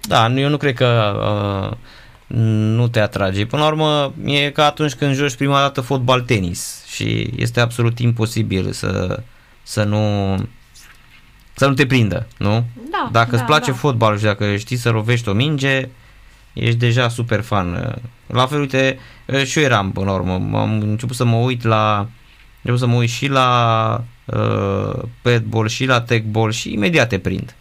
[0.00, 1.14] Da, nu- eu nu cred că
[1.70, 1.76] uh,
[2.76, 3.46] nu te atrage.
[3.46, 8.72] Până la urmă, e ca atunci când joci prima dată fotbal-tenis și este absolut imposibil
[8.72, 9.22] să,
[9.62, 10.34] să nu
[11.54, 12.64] să nu te prindă, nu?
[12.90, 13.76] Da, Dacă da, îți place da.
[13.76, 15.88] fotbalul și dacă știi să rovești o minge,
[16.52, 17.94] ești deja super fan.
[18.26, 18.98] La fel, uite,
[19.44, 22.08] și eu eram până la urmă, am început să mă uit la am
[22.62, 27.54] început să mă uit și la uh, petball și la techball și imediat te prind.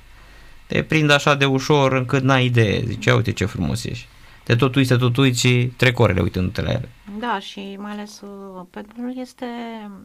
[0.70, 2.84] Te prind așa de ușor încât n-ai idee.
[2.86, 4.08] Zice, "Ia uite ce frumos ești.
[4.44, 6.90] Te tot uiți, te tot uiți și trec orele uitându-te la ele.
[7.20, 9.46] Da, și mai ales uh, pentru este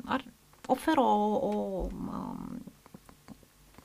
[0.04, 0.24] ar,
[0.66, 2.62] oferă o, o um,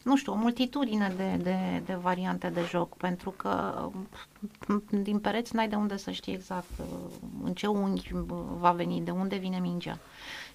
[0.03, 3.83] nu știu, o multitudine de, de, de variante de joc, pentru că
[4.67, 6.85] um, din pereți n-ai de unde să știi exact uh,
[7.43, 8.21] în ce unghi uh,
[8.59, 9.99] va veni, de unde vine mingea.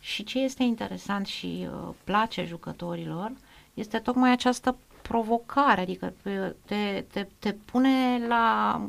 [0.01, 3.33] Și ce este interesant și uh, place jucătorilor
[3.75, 4.77] este tocmai această
[5.09, 8.81] provocare, adică uh, te, te, te pune la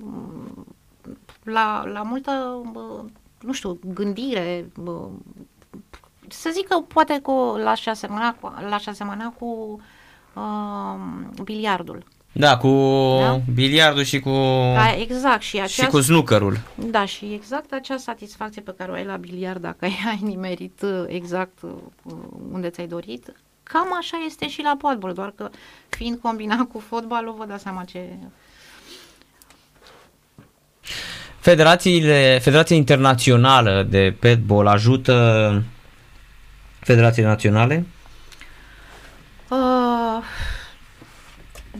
[1.43, 3.03] la, la multă, bă,
[3.41, 5.07] nu știu, gândire, bă,
[6.27, 7.31] să zic că poate că
[7.63, 9.79] l-aș asemăna cu, l-aș asemăna cu
[10.33, 12.03] uh, biliardul.
[12.31, 12.67] Da, cu
[13.19, 13.39] da?
[13.53, 14.29] biliardul și cu
[14.73, 15.73] da, exact și, aceast...
[15.73, 16.57] și cu snookerul.
[16.89, 21.03] Da, și exact acea satisfacție pe care o ai la biliard dacă ai nimerit uh,
[21.07, 21.71] exact uh,
[22.51, 23.33] unde ți-ai dorit,
[23.71, 25.49] cam așa este și la potbol, doar că
[25.89, 28.09] fiind combinat cu fotbalul, vă dați seama ce
[31.39, 35.63] Federațiile, Federația Internațională de Petball ajută
[36.79, 37.85] federațiile naționale?
[39.49, 40.23] Uh,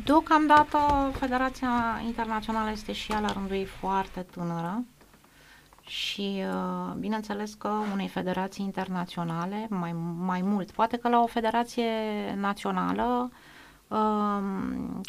[0.04, 0.78] deocamdată
[1.20, 4.84] Federația Internațională este și ea la rândul ei foarte tânără
[5.88, 11.90] și uh, bineînțeles că unei federații internaționale mai, mai mult, poate că la o federație
[12.36, 13.32] națională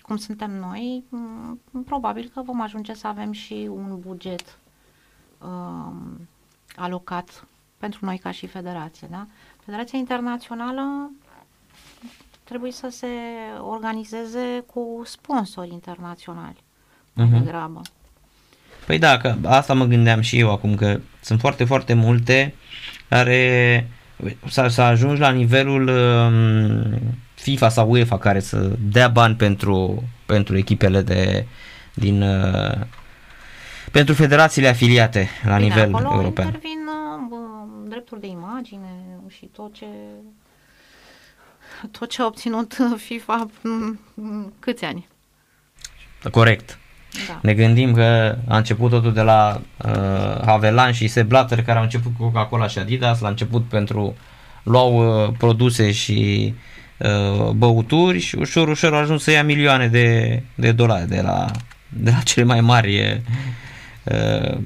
[0.02, 1.04] cum suntem noi,
[1.84, 4.58] probabil că vom ajunge să avem și un buget
[6.76, 7.46] alocat
[7.78, 9.08] pentru noi ca și federație.
[9.10, 9.26] Da?
[9.64, 11.10] Federația internațională
[12.44, 13.08] trebuie să se
[13.60, 16.64] organizeze cu sponsori internaționali
[17.12, 17.38] mai uh-huh.
[17.44, 17.80] degrabă.
[18.86, 22.54] Păi da, că asta mă gândeam și eu acum, că sunt foarte, foarte multe
[23.08, 23.86] care
[24.48, 26.98] s-a, s-a ajuns la nivelul um,
[27.34, 31.46] FIFA sau UEFA care să dea bani pentru, pentru echipele de,
[31.94, 32.80] din uh,
[33.92, 36.46] pentru federațiile afiliate la Bine, nivel acolo european.
[36.46, 36.78] intervin
[37.30, 38.88] uh, drepturi de imagine
[39.28, 39.86] și tot ce
[41.90, 43.46] tot ce a obținut FIFA
[44.58, 45.08] câți ani.
[46.30, 46.78] Corect.
[47.28, 47.38] Da.
[47.42, 51.84] Ne gândim că a început totul de la uh, Havelan și Sepp Blatter care au
[51.84, 54.16] început cu Coca-Cola și Adidas, la început pentru
[54.62, 56.54] luau uh, produse și
[56.98, 61.50] uh, băuturi și ușor, ușor au ajuns să ia milioane de, de dolari de la,
[61.88, 63.22] de la cele mai mari
[64.04, 64.58] uh,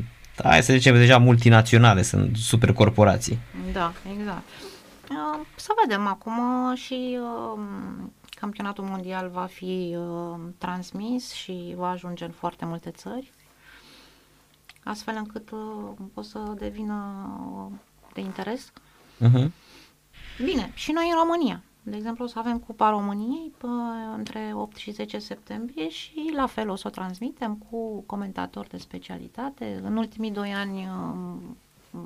[0.45, 3.39] hai să zicem deja multinaționale, sunt super corporații.
[3.73, 4.43] Da, exact.
[5.11, 6.41] Uh, să vedem acum
[6.75, 7.19] și
[7.55, 7.61] uh,
[8.41, 13.33] campionatul mondial va fi uh, transmis și va ajunge în foarte multe țări,
[14.85, 15.59] astfel încât uh,
[16.15, 17.27] o să devină
[18.13, 18.73] de interes.
[19.21, 19.51] Uh-huh.
[20.45, 21.63] Bine, și noi în România.
[21.83, 23.67] De exemplu, o să avem Cupa României pe,
[24.17, 28.77] între 8 și 10 septembrie și la fel o să o transmitem cu comentatori de
[28.77, 29.81] specialitate.
[29.83, 31.57] În ultimii doi ani um,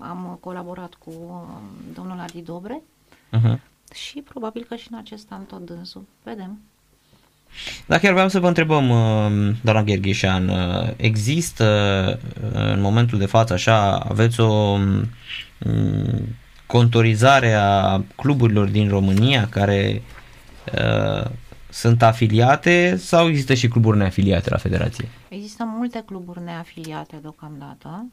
[0.00, 1.46] am colaborat cu um,
[1.94, 2.82] domnul Adi Dobre
[3.32, 3.58] uh-huh.
[3.94, 6.04] Și probabil că și în acest an tot dânsul.
[6.22, 6.60] Vedem.
[7.86, 11.66] Da, chiar vreau să vă întrebăm, um, doamna Gherghișan, uh, există
[12.44, 14.78] uh, în momentul de față așa, aveți o
[16.66, 20.02] contorizare a cluburilor din România care
[20.72, 21.30] uh,
[21.68, 25.08] sunt afiliate sau există și cluburi neafiliate la federație?
[25.28, 28.06] Există multe cluburi neafiliate deocamdată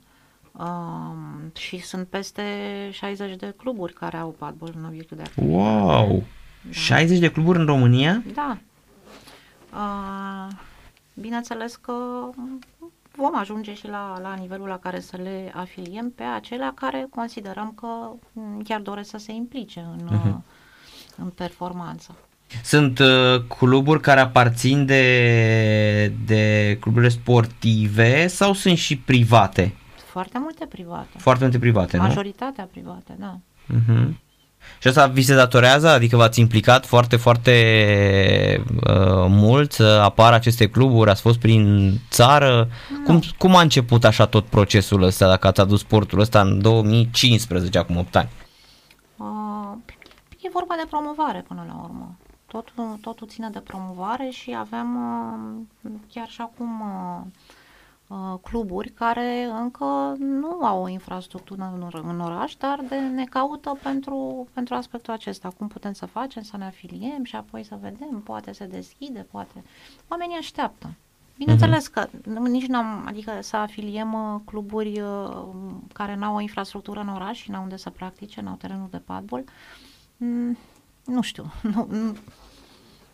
[0.52, 2.44] um, și sunt peste
[2.92, 5.56] 60 de cluburi care au padbol în obiectul de afiliare.
[5.56, 6.24] Wow!
[6.64, 6.72] Da.
[6.72, 8.24] 60 de cluburi în România?
[8.34, 8.58] Da.
[9.74, 10.54] Uh,
[11.14, 11.94] bineînțeles că
[13.16, 17.74] vom ajunge și la, la nivelul la care să le afiliem pe acelea care considerăm
[17.76, 17.88] că
[18.32, 20.38] mm, chiar doresc să se implice în, uh-huh.
[21.18, 22.16] în performanță.
[22.64, 29.76] Sunt uh, cluburi care aparțin de, de cluburile sportive sau sunt și private?
[30.12, 31.18] Foarte multe private.
[31.18, 32.70] Foarte multe private, Majoritatea nu?
[32.70, 33.38] private, da.
[33.76, 34.10] Uh-huh.
[34.80, 35.90] Și asta vi se datorează?
[35.90, 37.54] Adică v-ați implicat foarte, foarte
[38.68, 41.10] uh, mult să apară aceste cluburi?
[41.10, 42.68] Ați fost prin țară?
[43.06, 47.78] Cum, cum a început așa tot procesul ăsta, dacă ați adus sportul ăsta în 2015,
[47.78, 48.30] acum 8 ani?
[49.18, 49.78] Uh,
[50.42, 52.16] e vorba de promovare până la urmă.
[52.48, 54.96] Totul, totul ține de promovare și avem
[55.82, 57.51] uh, chiar și acum uh, Uh,
[58.42, 64.48] cluburi care încă nu au o infrastructură în, în oraș, dar de, ne caută pentru,
[64.54, 65.50] pentru aspectul acesta.
[65.58, 69.64] Cum putem să facem, să ne afiliem și apoi să vedem, poate se deschide, poate.
[70.08, 70.90] Oamenii așteaptă.
[71.38, 75.46] Bineînțeles că nici n-am, adică să afiliem uh, cluburi uh,
[75.94, 79.44] care n-au o infrastructură în oraș și n-au unde să practice, n-au terenul de padbol,
[80.18, 80.58] mm,
[81.06, 81.88] nu știu, nu,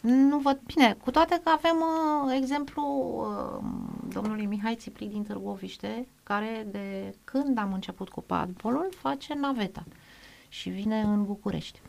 [0.07, 1.75] nu văd bine, cu toate că avem
[2.25, 3.69] uh, exemplu uh,
[4.13, 9.83] domnului Mihai Țipri din Târgoviște, care de când am început cu padbolul face naveta
[10.47, 11.81] și vine în București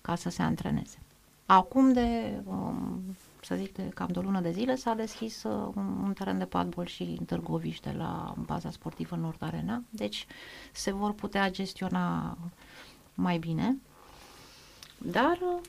[0.00, 0.98] ca să se antreneze.
[1.46, 3.02] Acum de, um,
[3.42, 6.38] să zic, de cam de o lună de zile s-a deschis uh, un, un teren
[6.38, 10.26] de padbol și în Târgoviște la baza sportivă Nord Arena, deci
[10.72, 12.36] se vor putea gestiona
[13.14, 13.76] mai bine.
[14.98, 15.60] Dar uh,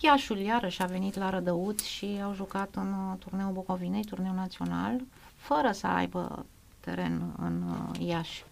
[0.00, 4.94] Iașul iarăși a venit la Rădăuți și au jucat în uh, turneul Bucovinei, turneul național,
[5.36, 6.46] fără să aibă
[6.80, 8.44] teren în uh, Iași.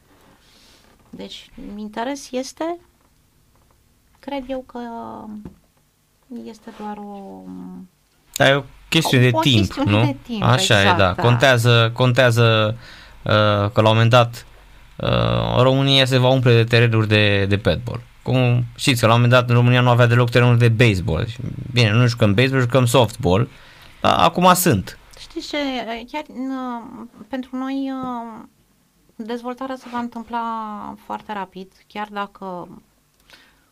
[1.11, 2.79] Deci, interes este,
[4.19, 4.79] cred eu că
[6.45, 7.43] este doar o,
[8.37, 10.05] Da, e o chestiune O de timp, chestiune nu?
[10.05, 11.13] de timp, Așa e, exact, da.
[11.13, 11.23] da.
[11.23, 12.77] Contează, contează
[13.23, 14.47] uh, că la un moment dat
[14.97, 18.01] uh, România se va umple de terenuri de, de padball.
[18.27, 21.27] Cum știți că la un moment dat în România nu avea deloc terenuri de baseball.
[21.73, 23.49] Bine, nu jucăm baseball, jucăm softball,
[24.01, 24.99] dar acum sunt.
[25.19, 25.57] Știți ce,
[26.11, 28.45] chiar uh, pentru noi uh,
[29.17, 30.45] dezvoltarea se va întâmpla
[31.05, 32.69] foarte rapid, chiar dacă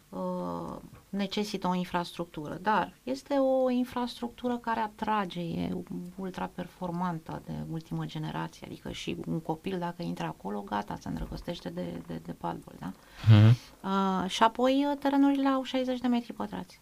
[0.08, 0.76] uh,
[1.16, 5.76] necesită o infrastructură, dar este o infrastructură care atrage, e
[6.16, 11.68] ultra performantă de ultimă generație, adică și un copil dacă intră acolo, gata, se îndrăgostește
[11.68, 12.92] de, de, de padball, da?
[13.28, 13.56] Mhm.
[13.82, 16.80] Uh, și apoi uh, terenurile au 60 de metri pătrați.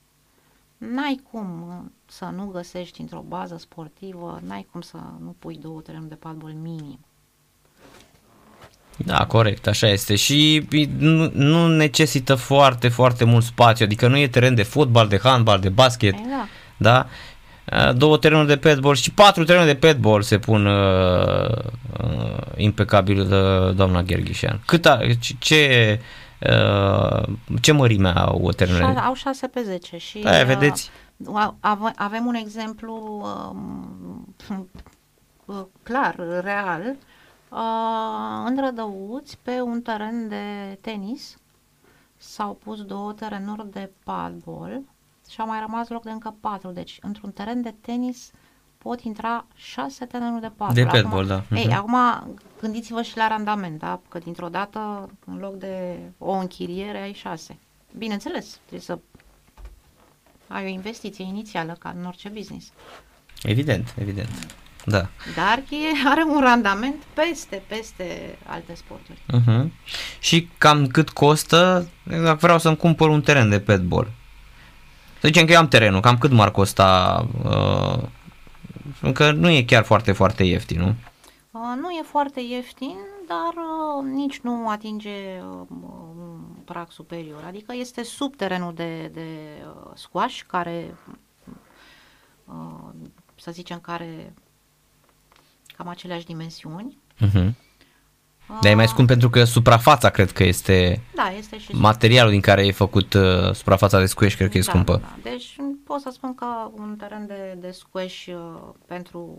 [0.76, 5.80] N-ai cum uh, să nu găsești într-o bază sportivă, n-ai cum să nu pui două
[5.80, 6.98] terenuri de padball minim.
[8.96, 10.16] Da, corect, așa este.
[10.16, 10.66] Și
[10.98, 15.60] nu, nu necesită foarte, foarte mult spațiu, adică nu e teren de fotbal, de handbal,
[15.60, 16.48] de basket, Exact.
[16.76, 17.06] da?
[17.72, 21.48] Uh, Două terenuri de padball și patru terenuri de padball se pun uh,
[22.02, 24.60] uh, impecabil uh, doamna Gherghișean.
[24.66, 26.00] Cât a, ce, ce,
[26.40, 27.22] uh,
[27.60, 28.92] ce mărime au terenurile?
[29.00, 30.90] Șa- au 6 pe 10 și Da, uh, vedeți?
[31.32, 32.94] a- ave- avem un exemplu
[33.50, 34.34] um,
[35.44, 36.94] uh, clar, real, uh,
[38.46, 41.36] în Rădăuți, pe un teren de tenis,
[42.16, 44.82] s-au pus două terenuri de padball
[45.30, 46.70] și au mai rămas loc de încă patru.
[46.70, 48.30] Deci, într-un teren de tenis
[48.78, 50.74] pot intra șase terenuri de padball.
[50.74, 51.42] De padball, da.
[51.56, 51.74] Ei, Mhm.
[51.76, 51.96] acum
[52.60, 54.00] gândiți-vă și la randament, da?
[54.08, 57.58] Că dintr-o dată, în loc de o închiriere, ai șase.
[57.96, 58.98] Bineînțeles, trebuie să
[60.48, 62.72] ai o investiție inițială, ca în orice business.
[63.42, 64.28] Evident, evident.
[64.84, 65.08] Da.
[65.34, 69.22] Dar e, are un randament peste, peste alte sporturi.
[69.32, 69.68] Uh-huh.
[70.18, 74.10] Și cam cât costă, dacă vreau să-mi cumpăr un teren de padball.
[75.20, 78.08] Să zicem că eu am terenul, cam cât m-ar costa, uh,
[79.00, 80.94] încă nu e chiar foarte, foarte ieftin, nu?
[81.50, 87.44] Uh, nu e foarte ieftin, dar uh, nici nu atinge uh, un prag superior.
[87.46, 89.26] Adică este sub terenul de, de
[89.66, 90.94] uh, squash, care,
[92.44, 94.34] uh, să zicem, care
[95.76, 96.98] cam aceleași dimensiuni.
[97.26, 97.50] Uh-huh.
[98.60, 102.40] Dar e mai scump pentru că suprafața cred că este Da, este și materialul din
[102.40, 105.00] care e făcut uh, suprafața de squash, cred că e da, scumpă.
[105.02, 105.30] Da.
[105.30, 108.34] Deci pot să spun că un teren de, de squash uh,
[108.86, 109.38] pentru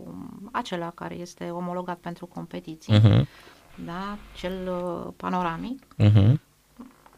[0.52, 3.24] acela care este omologat pentru competiții, Uh-huh.
[3.84, 6.32] da, cel uh, panoramic, Uh-huh.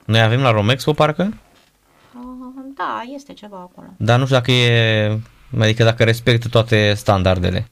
[0.05, 3.87] Noi avem la Romexpo parcă, uh, da, este ceva acolo.
[3.97, 5.21] dar nu știu dacă e,
[5.61, 7.71] adică dacă respectă toate standardele.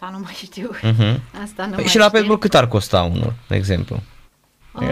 [0.00, 0.70] Na, asta nu mai știu.
[0.76, 1.20] Uh-huh.
[1.42, 2.18] Asta nu Păi mai și la știu.
[2.18, 4.00] padball cât ar costa unul, de exemplu?
[4.72, 4.82] Uh,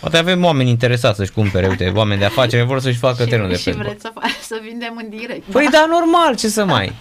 [0.00, 3.54] Poate avem oameni interesați să-și cumpere, uite, oameni de afaceri vor să-și facă terenul de
[3.56, 3.88] și, și padball.
[3.88, 5.42] vreți să, fa- să vindem în direct.
[5.52, 6.92] Păi da, normal, ce să mai...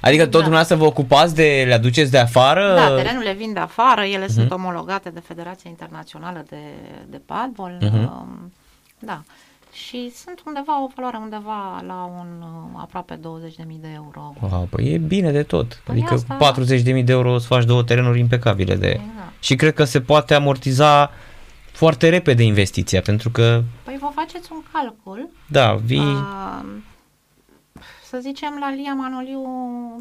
[0.00, 0.38] Adică tot Da.
[0.38, 2.74] dumneavoastră vă ocupați de, le aduceți de afară?
[2.74, 4.32] Da, terenurile vin de afară, ele Mhm.
[4.32, 6.56] sunt omologate de Federația Internațională de,
[7.10, 7.76] de Padball.
[7.80, 7.94] Mhm.
[7.96, 8.52] um,
[8.98, 9.22] Da.
[9.74, 13.20] Și sunt undeva, o valoare undeva la un uh, aproape 20.000
[13.80, 14.34] de euro.
[14.50, 15.82] Wow, păi e bine de tot.
[15.84, 16.54] Păi adică asta-
[16.98, 18.88] 40.000 de euro să faci două terenuri impecabile de...
[18.88, 19.32] Exact.
[19.40, 21.10] Și cred că se poate amortiza
[21.72, 25.28] foarte repede investiția, pentru că, Păi vă faceți un calcul.
[25.46, 25.98] da, vii...
[25.98, 26.64] Uh,
[28.04, 29.40] să zicem, la Lia Manoliu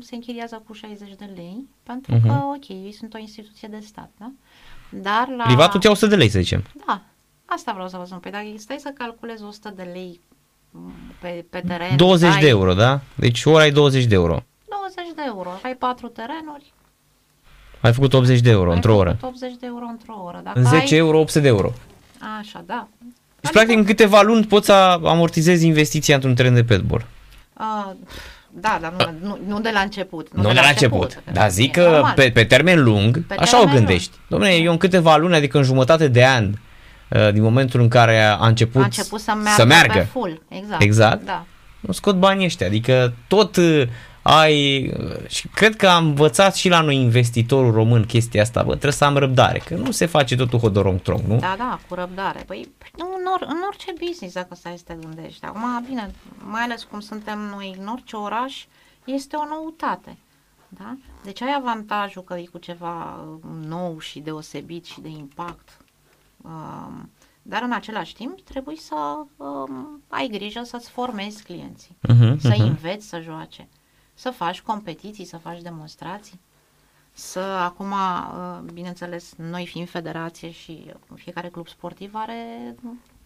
[0.02, 2.28] se închiriază cu 60 de lei, pentru Mhm.
[2.28, 4.32] că, ok, ei sunt o instituție de stat, da?
[4.90, 5.44] Dar la...
[5.44, 6.64] Privatul ți 100 de lei, să zicem.
[6.88, 7.02] Da,
[7.56, 8.18] asta vreau să vă spun.
[8.18, 10.20] Păi dacă stai să calculezi 100 de lei
[10.72, 11.96] m, pe, pe teren...
[11.98, 13.00] 20 ai de euro, da?
[13.16, 14.44] Deci ora ai 20 de euro.
[14.70, 15.50] 20 de euro.
[15.64, 16.74] Ai patru terenuri,
[17.82, 19.18] Ai făcut 80 de euro ai într-o oră.
[19.20, 20.42] făcut 80 de euro într-o oră.
[20.44, 21.00] Dacă În 10 ai...
[21.00, 21.72] euro, 800 de euro.
[22.40, 22.88] Așa, da.
[23.40, 27.06] Deci, practic, în câteva luni poți să amortizezi investiția într-un teren de padball.
[27.60, 27.92] Uh,
[28.50, 30.34] da, dar nu, nu, nu de la început.
[30.34, 31.24] Nu, de la început.
[31.32, 32.14] Dar zic E că normal.
[32.14, 34.18] pe, pe termen lung, Pe așa o termen gândești.
[34.18, 36.54] Dom'le, eu în câteva luni, adică în jumătate de an, uh,
[37.32, 40.42] din momentul în care a început, A început să meargă, să meargă pe full.
[40.48, 40.82] Exact.
[40.82, 41.26] Exact.
[41.26, 41.46] Da.
[41.80, 42.68] nu scot banii ăștia.
[42.68, 43.88] Adică tot uh,
[44.22, 44.88] ai...
[45.00, 48.64] uh, Și cred că am învățat și la noi investitorul român chestia asta.
[48.64, 51.38] Bă, trebuie să am răbdare, că nu se face totul hodorong-trong, nu?
[51.40, 52.44] Da, da, cu răbdare.
[52.48, 55.46] Păi, nu, în, or, în orice business, dacă stai să te gândești.
[55.46, 56.12] Acum, bine,
[56.50, 58.66] mai ales cum suntem noi în orice oraș,
[59.06, 60.18] este o noutate.
[60.78, 60.98] Da?
[61.24, 65.78] Deci ai avantajul că e cu ceva uh, nou și deosebit și de impact.
[66.44, 67.10] Um,
[67.42, 72.60] dar în același timp trebuie să um, ai grijă să-ți formezi clienții, Uh-huh, să uh-huh.
[72.60, 73.68] înveți să joace,
[74.14, 76.40] să faci competiții, să faci demonstrații.
[77.14, 82.76] Să acum, uh, bineînțeles, noi fiind federație și fiecare club sportiv are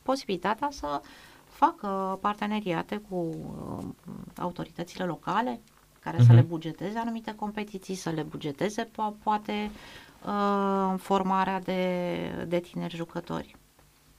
[0.01, 1.01] posibilitatea să
[1.49, 3.85] fac uh, parteneriate cu uh,
[4.37, 5.59] autoritățile locale
[5.99, 6.25] care uh-huh.
[6.25, 6.49] să le mhm.
[6.49, 10.06] bugeteze anumite competiții, să le bugeteze po- poate uh,
[10.97, 13.55] formarea de, de tineri jucători.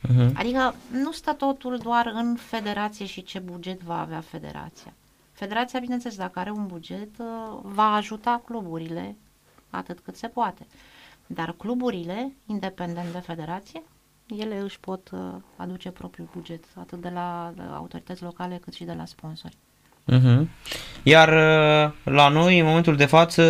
[0.06, 0.32] Uh-huh.
[0.34, 4.92] Adică nu stă totul doar în federație și ce buget va avea federația.
[5.32, 7.26] Federația, bineînțeles, dacă are un buget, uh,
[7.62, 9.16] va ajuta cluburile
[9.70, 10.66] atât cât se poate.
[11.26, 13.82] Dar cluburile, independent de federație,
[14.26, 15.18] ele își pot uh,
[15.56, 19.56] aduce propriul buget, atât de la autorități locale cât și de la sponsori.
[20.12, 20.46] Uh-huh.
[21.02, 23.42] Iar uh, la noi, în momentul de față,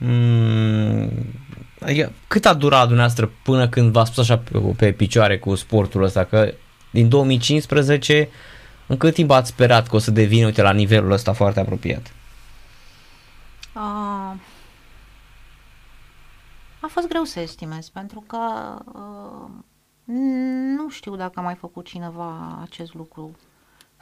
[0.00, 1.10] um,
[1.82, 6.02] adică cât a durat dumneavoastră până când v-a spus așa pe, pe picioare cu sportul
[6.02, 6.24] ăsta?
[6.24, 6.54] Că
[6.90, 8.28] din 2015,
[8.86, 12.12] în cât timp ați sperat că o să devină, uite, la nivelul ăsta foarte apropiat?
[13.74, 14.34] Uh,
[16.80, 18.38] a fost greu să estimez, pentru că
[18.84, 19.50] uh,
[20.76, 23.36] nu știu dacă a mai făcut cineva acest lucru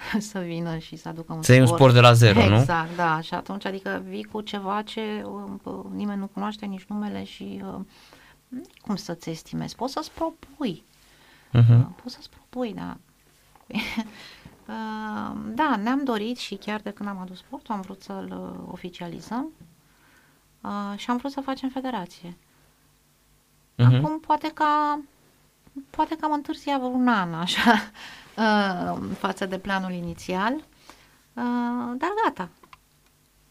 [0.30, 1.70] să vină și să aducă un să sport.
[1.70, 2.60] un sport de la zero, exact, nu?
[2.60, 3.20] Exact, da.
[3.20, 5.24] Și atunci, adică vii cu ceva ce
[5.62, 7.80] uh, nimeni nu cunoaște nici numele și uh,
[8.80, 9.76] cum să-ți estimezi?
[9.76, 10.84] Poți să-ți propui.
[11.48, 11.78] Uh-huh.
[11.78, 12.96] Uh, poți să-ți propui, da.
[14.68, 18.68] uh, da, ne-am dorit și chiar de când am adus sportul am vrut să-l uh,
[18.72, 19.52] oficializăm
[20.60, 22.36] uh, și am vrut să facem federație.
[23.74, 23.96] Uh-huh.
[23.96, 24.64] Acum poate că
[25.90, 27.90] poate că am întârziat vreo un an așa
[28.36, 32.48] uh, față de planul inițial, uh, dar gata.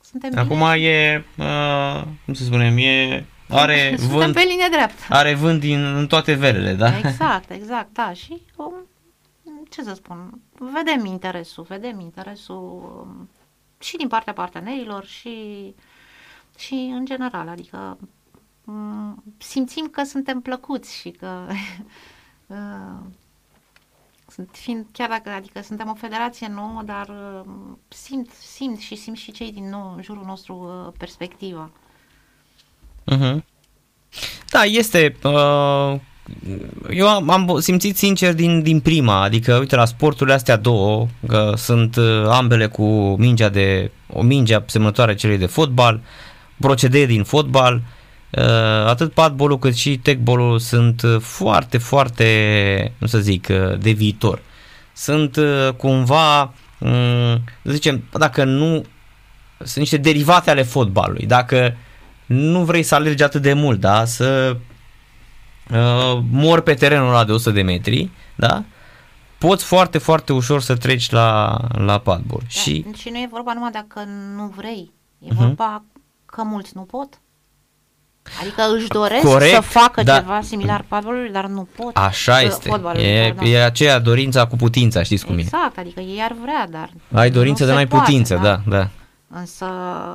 [0.01, 0.75] Suntem Acum bine.
[0.75, 5.03] e, uh, cum să spunem, e are Suntem vânt, pe linie dreaptă.
[5.09, 6.97] Are vânt din în toate velele, da?
[6.97, 8.13] Exact, exact, da.
[8.13, 8.73] Și um,
[9.69, 13.29] ce să spun, vedem interesul, vedem interesul um,
[13.79, 15.35] și din partea partenerilor și,
[16.57, 17.97] și în general, adică
[18.65, 21.47] um, simțim că suntem plăcuți și că
[22.47, 22.57] uh,
[24.31, 27.51] sunt, fiind, chiar dacă adică suntem o federație nouă, dar uh,
[27.87, 31.71] simt, simt și simt și cei din nou în jurul nostru uh, perspectiva.
[33.11, 33.37] Uh-huh.
[34.49, 35.15] Da, este.
[35.23, 35.99] Uh,
[36.89, 41.53] eu am, am simțit sincer din, din prima, adică uite la sporturile astea două, că
[41.55, 46.01] sunt uh, ambele cu mingea de, o minge asemănătoare celei de fotbal,
[46.59, 47.98] procedee din fotbal, uh, Uh,
[48.85, 54.41] atât padbolul cât și techbolul sunt uh, foarte, foarte, nu să zic, uh, de viitor.
[54.93, 55.37] Sunt
[55.77, 58.85] cumva, mm, să zicem, dacă nu,
[59.57, 61.25] sunt niște derivate ale fotbalului.
[61.25, 61.75] Dacă
[62.25, 64.57] nu vrei să alergi atât de mult, da, să
[65.71, 68.63] uh, mor pe terenul ăla de 100 de metri, da,
[69.37, 72.39] poți foarte, foarte ușor să treci la, la padbol.
[72.41, 72.85] Da, și...
[72.97, 74.03] și nu e vorba numai dacă
[74.35, 75.35] nu vrei, e uh-huh.
[75.35, 75.83] vorba
[76.25, 77.19] că mulți nu pot.
[78.41, 80.15] Adică își doresc Corect, să facă da.
[80.17, 81.95] ceva similar padbolului, dar nu pot.
[81.97, 82.81] Așa este.
[82.95, 85.57] E, e aceea dorința cu putința, știți cum exact, e.
[85.57, 88.77] Exact, adică ei ar vrea, dar Ai dorință, dar n-ai putință, da, da.
[88.77, 88.89] da.
[89.31, 89.65] Însă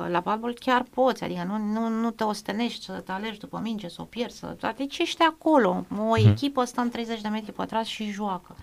[0.09, 3.89] la padbol chiar poți, adică nu, nu, nu te ostenești să te alegi după minge,
[3.89, 4.73] să o pierzi, să...
[4.77, 5.85] deci ești acolo.
[6.09, 6.29] O hmm.
[6.29, 8.55] echipă stă în 30 de metri pătrați și joacă.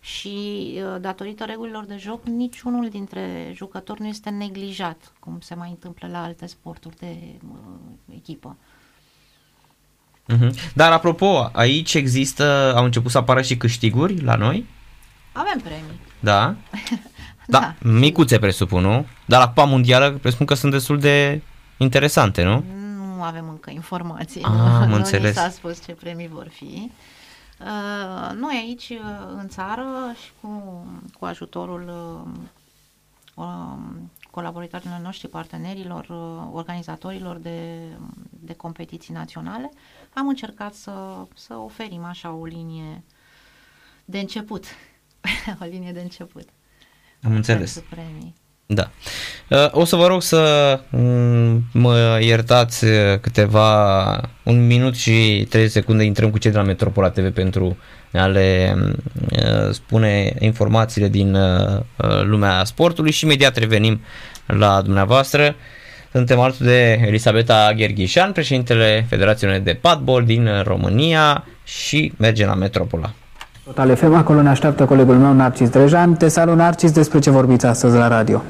[0.00, 0.28] Și
[0.74, 6.08] uh, datorită regulilor de joc, niciunul dintre jucători nu este neglijat, cum se mai întâmplă
[6.10, 7.16] la alte sporturi de
[7.52, 8.56] uh, echipă.
[10.28, 10.72] Uh-huh.
[10.74, 14.66] Dar apropo, aici există, au început să apară și câștiguri la noi?
[15.32, 16.00] Avem premii.
[16.20, 16.54] Da?
[17.46, 19.06] da, da, micuțe presupun, nu?
[19.24, 21.42] Dar la Cupa Mondială presupun că sunt destul de
[21.76, 22.64] interesante, nu?
[23.16, 24.42] Nu avem încă informații.
[24.42, 25.34] Ah, nu, am înțeles.
[25.36, 26.90] Nu s-a spus ce premii vor fi.
[27.60, 29.86] Uh, noi aici uh, în țară
[30.22, 30.84] și cu,
[31.18, 31.84] cu ajutorul
[32.24, 37.78] uh, um, colaboratorilor noștri, partenerilor, uh, organizatorilor de,
[38.30, 39.70] de competiții naționale,
[40.18, 40.92] am încercat să,
[41.34, 43.02] să oferim așa o linie
[44.04, 44.64] de început.
[45.62, 46.48] o linie de început.
[47.22, 47.82] Am înțeles.
[47.90, 48.34] Premii.
[48.66, 48.90] Da.
[49.50, 55.70] Uh, o să vă rog să mm, mă iertați uh, câteva, un minut și 30
[55.70, 57.76] secunde intrăm cu cei de la Metropola TV pentru
[58.12, 58.96] a le mm,
[59.72, 61.36] spune informațiile din
[62.22, 64.00] lumea sportului și imediat revenim
[64.46, 65.54] la dumneavoastră.
[66.12, 73.10] Suntem alături de Elisabeta Gherghișan, președintele Federației de Padbol din România și mergem la Metropola.
[73.64, 76.14] Total FM, acolo ne așteaptă colegul meu Narcis Drejan.
[76.14, 78.42] Te salut Narcis, despre ce vorbiți astăzi la radio?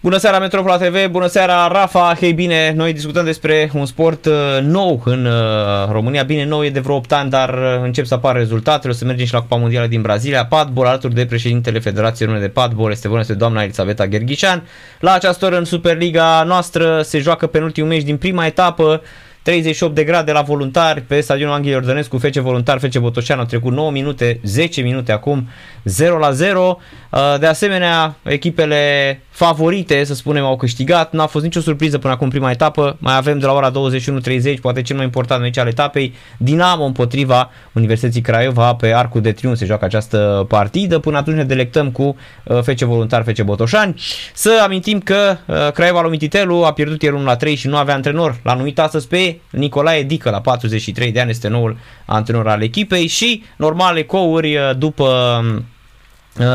[0.00, 4.32] Bună seara Metropola TV, bună seara Rafa, hei bine, noi discutăm despre un sport uh,
[4.62, 8.14] nou în uh, România, bine nou e de vreo 8 ani, dar uh, încep să
[8.14, 11.78] apară rezultatele, o să mergem și la Cupa Mondială din Brazilia, padbol alături de președintele
[11.78, 14.68] Federației Române de Padbol, este vorba despre doamna Elisabeta Gherghișan.
[15.00, 19.02] La această oră în Superliga noastră se joacă penultimul meci din prima etapă,
[19.42, 23.72] 38 de grade la voluntari pe stadionul Anghel Iordănescu, Fece Voluntar, Fece Botoșan, au trecut
[23.72, 25.48] 9 minute, 10 minute acum,
[25.84, 26.80] 0 la 0.
[27.10, 32.28] Uh, de asemenea, echipele favorite, să spunem, au câștigat, n-a fost nicio surpriză până acum
[32.28, 36.14] prima etapă, mai avem de la ora 21.30, poate cel mai important meci al etapei,
[36.36, 41.44] Dinamo împotriva Universității Craiova pe Arcul de Triunf se joacă această partidă, până atunci ne
[41.44, 43.94] delectăm cu uh, Fece Voluntar, Fece Botoșani.
[44.34, 47.76] Să amintim că uh, Craiova lui Mititelu a pierdut ieri 1 la 3 și nu
[47.76, 52.48] avea antrenor, l-a numit astăzi pe Nicolae Dică, la 43 de ani, este noul antrenor
[52.48, 53.06] al echipei.
[53.06, 55.62] Și normal ecouri după Uh,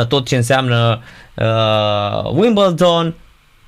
[0.08, 1.02] tot ce înseamnă
[1.36, 3.16] uh, Wimbledon.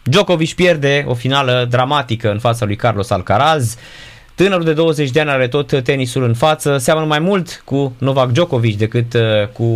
[0.03, 3.77] Djokovic pierde o finală dramatică în fața lui Carlos Alcaraz.
[4.35, 8.31] Tânărul de 20 de ani are tot tenisul în față, seamănă mai mult cu Novak
[8.31, 9.21] Djokovic decât uh,
[9.53, 9.67] cu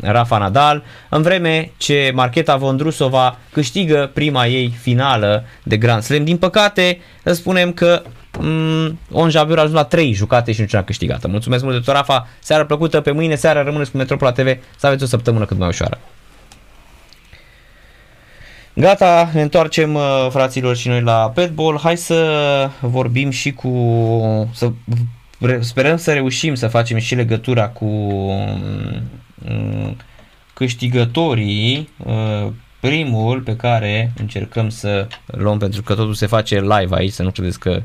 [0.00, 6.24] Rafa Nadal, în vreme ce Marcheta Vondrusova câștigă prima ei finală de Grand Slam.
[6.24, 8.02] Din păcate, spunem că
[8.40, 11.28] mm, On Jabeur a ajuns la 3 jucate și niciuna câștigată.
[11.28, 15.02] Mulțumesc mult de Rafa, seara plăcută, pe mâine seara rămâneți cu Metropola TV, să aveți
[15.02, 15.98] o săptămână cât mai ușoară.
[18.80, 21.78] Gata, ne întoarcem uh, fraților și noi la Petball.
[21.78, 23.70] Hai să vorbim și cu
[24.52, 24.72] să
[25.60, 27.86] sperăm să reușim să facem și legătura cu
[29.34, 29.96] mm,
[30.54, 32.46] câștigătorii uh,
[32.80, 37.30] primul pe care încercăm să luăm pentru că totul se face live aici, să nu
[37.30, 37.82] credeți că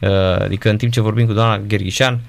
[0.00, 2.20] uh, adică în timp ce vorbim cu doamna Gherghișan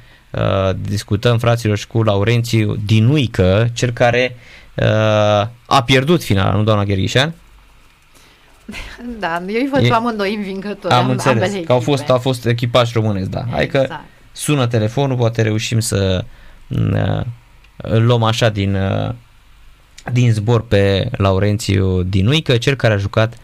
[0.81, 4.35] discutăm fraților și cu Laurențiu Dinuică, cel care
[5.65, 7.33] a pierdut finala, nu doamna Gherghișan?
[9.19, 9.87] Da, eu îi văd e...
[9.87, 10.93] pe amândoi învingători.
[10.93, 13.43] Am înțeles, că au fost, a fost echipaj românesc, da.
[13.51, 13.87] Hai exact.
[13.87, 13.95] că
[14.31, 16.23] sună telefonul, poate reușim să
[16.67, 17.21] uh,
[17.77, 19.13] îl luăm așa din, uh,
[20.11, 23.37] din zbor pe Laurențiu Dinuică, cel care a jucat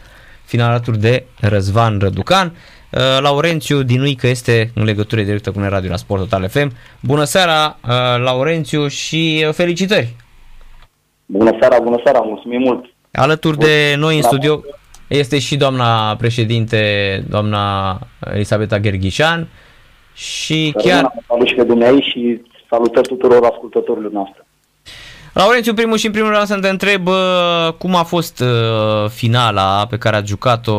[0.44, 2.52] finalatul de Răzvan Răducan.
[2.90, 6.72] Uh, Laurențiu Dinuică este în legătură directă cu Radio la Sport Total FM.
[7.00, 7.78] Bună seara,
[8.18, 10.16] Laurențiu, și felicitări!
[11.26, 12.84] Bună seara, bună seara, mulțumim mult!
[13.12, 14.62] Alături de noi în studio
[15.08, 16.78] este și doamna președinte,
[17.28, 17.98] doamna
[18.32, 19.48] Elisabeta Gherghișan
[20.14, 21.12] și chiar...
[21.26, 24.46] Salut și pe dumneai și salutări tuturor ascultătorilor noastre.
[25.32, 27.08] Laurențiu, primul și în primul rând să te întreb
[27.78, 30.78] cum a fost uh, finala pe care ați jucat-o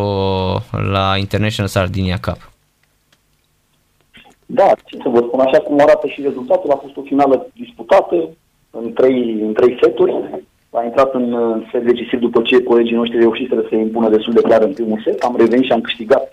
[0.92, 2.52] la International Sardinia Cup.
[4.46, 8.30] Da, ce să vă spun, așa cum arată și rezultatul, a fost o finală disputată
[8.70, 10.14] în trei, în trei seturi
[10.76, 11.28] a intrat în
[11.72, 15.02] set decisiv după ce colegii noștri reușiseră să se impună destul de clar în primul
[15.04, 15.24] set.
[15.24, 16.24] Am revenit și am câștigat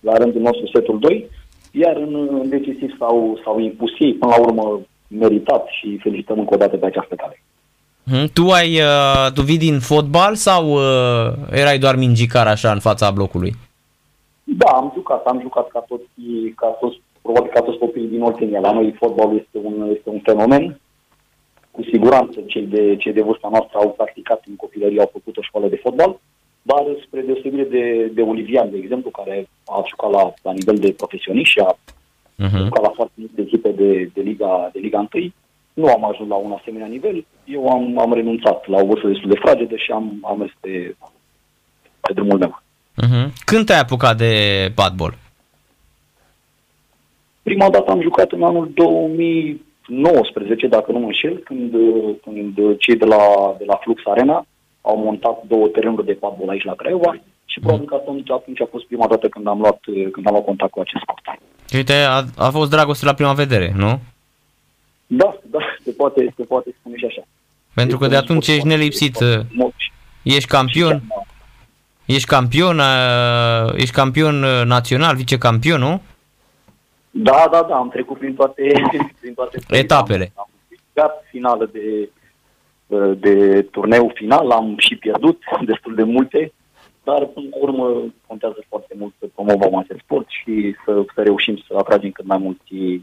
[0.00, 1.28] la rândul nostru setul 2,
[1.70, 6.54] iar în, în decisiv s-au, s-au impus ei, până la urmă meritat și felicităm încă
[6.54, 7.42] o dată pe această cale.
[8.04, 12.78] Hmm, tu ai, uh, tu vii din fotbal sau uh, erai doar mingicar așa în
[12.78, 13.52] fața blocului?
[14.44, 16.08] Da, am jucat, am jucat ca toți,
[16.54, 18.60] ca toți probabil ca toți copiii din Oltenia.
[18.60, 20.80] La noi fotbalul este un, este un fenomen
[21.76, 25.42] cu siguranță cei de, cei de vârsta noastră au practicat în copilărie, au făcut o
[25.48, 26.20] școală de fotbal,
[26.62, 30.90] dar spre deosebire de, de Olivian, de exemplu, care a jucat la, la nivel de
[30.92, 32.62] profesionist și a uh-huh.
[32.64, 35.32] jucat la foarte multe echipe de, de, Liga, de Liga 1,
[35.74, 37.24] nu am ajuns la un asemenea nivel.
[37.44, 40.96] Eu am, am renunțat la o vârstă destul de fragedă și am, am mers pe,
[42.00, 42.62] pe drumul meu.
[43.02, 43.26] Uh-huh.
[43.44, 44.32] Când te-ai apucat de
[44.74, 45.18] padbol?
[47.42, 51.70] Prima dată am jucat în anul 2000, 19, dacă nu mă înșel, când,
[52.22, 54.46] când cei de la, de la Flux Arena
[54.80, 58.68] au montat două terenuri de padbol aici la Craiova și probabil că atunci, atunci a
[58.70, 59.78] fost prima dată când am luat,
[60.12, 61.40] când am luat contact cu acest sport.
[61.74, 64.00] Uite, a, a fost dragoste la prima vedere, nu?
[65.06, 67.22] Da, da, se poate, se poate spune și așa.
[67.74, 69.16] Pentru că de atunci ești nelipsit,
[70.22, 71.02] ești campion,
[72.06, 72.80] ești campion,
[73.76, 74.34] ești campion
[74.64, 76.02] național, vicecampion, nu?
[77.18, 78.62] Da, da, da, am trecut prin toate,
[79.20, 80.32] prin toate etapele.
[80.34, 82.08] Am, am câștigat finală de,
[83.14, 86.52] de turneu final, am și pierdut destul de multe,
[87.04, 91.56] dar până la urmă contează foarte mult să promovăm acest sport și să, să reușim
[91.66, 93.02] să atragem cât mai mulți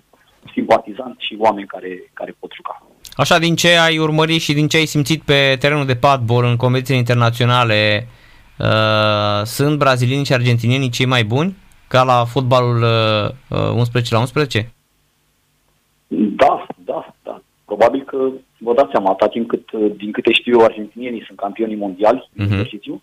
[0.53, 2.88] simpatizanți și oameni care, care pot juca.
[3.16, 6.55] Așa, din ce ai urmărit și din ce ai simțit pe terenul de padbol în
[6.55, 8.07] competiții internaționale,
[8.59, 11.55] uh, sunt brazilienii și argentinienii cei mai buni?
[11.94, 12.82] Ca la fotbalul
[13.50, 14.74] uh, 11 uh, la 11?
[16.41, 17.41] Da, da, da.
[17.66, 18.18] Probabil că
[18.58, 22.20] vă dați seama, atât timp cât, uh, din câte știu eu, argentinienii sunt campionii mondiali
[22.20, 22.36] uh-huh.
[22.36, 22.54] în mhm.
[22.54, 23.02] exercițiu,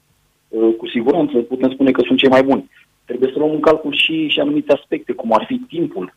[0.49, 2.71] uh, cu siguranță putem spune că sunt cei mai buni.
[3.05, 6.15] Trebuie să luăm în calcul și, și anumite aspecte, cum ar fi timpul.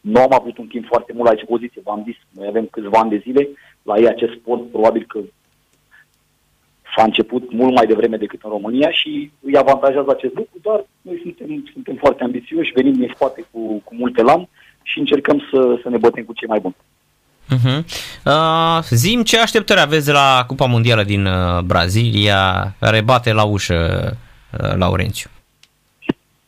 [0.00, 3.10] Nu am avut un timp foarte mult la dispoziție, v-am zis, noi avem câțiva ani
[3.10, 3.48] de zile,
[3.82, 5.18] la ei acest sport probabil că
[6.96, 11.20] s-a început mult mai devreme decât în România și îi avantajează acest lucru, dar noi
[11.22, 14.48] suntem, suntem foarte ambițioși, venim din spate cu, cu multe lam
[14.82, 16.76] și încercăm să, să ne bătem cu cei mai buni.
[17.54, 17.84] Uh-huh.
[18.24, 23.44] Uh, zim ce așteptări aveți de la Cupa Mondială din uh, Brazilia, care bate la
[23.44, 24.10] ușă
[24.60, 25.30] uh, Laurențiu?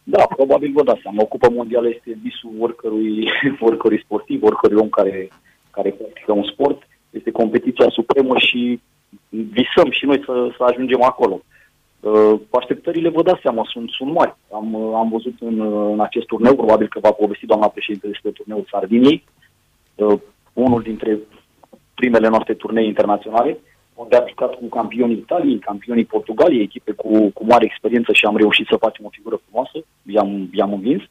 [0.03, 1.23] Da, probabil vă dați seama.
[1.23, 3.29] O cupă mondială este visul oricărui,
[3.69, 5.29] oricărui sportiv, oricărui om care,
[5.71, 6.89] care practică un sport.
[7.11, 8.81] Este competiția supremă și
[9.43, 11.41] visăm și noi să, să ajungem acolo.
[12.01, 14.37] Uh, așteptările, vă dați seama, sunt, sunt mari.
[14.53, 18.07] Am, uh, am văzut în, uh, în acest turneu, probabil că va povesti doamna președinte
[18.07, 19.25] despre turneul Sardiniei,
[19.95, 20.19] uh,
[20.53, 21.19] unul dintre
[21.95, 23.59] primele noastre turnee internaționale,
[23.95, 28.37] unde am jucat cu campionii Italiei, campionii Portugaliei, echipe cu, cu mare experiență și am
[28.37, 31.03] reușit să facem o figură frumoasă, i-am, i-am învins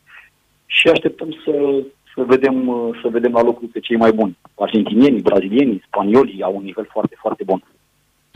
[0.65, 1.83] și așteptăm să,
[2.15, 2.71] să, vedem,
[3.01, 4.37] să vedem la locul pe cei mai buni.
[4.55, 7.63] Argentinieni, brazilieni, spaniolii au un nivel foarte, foarte bun.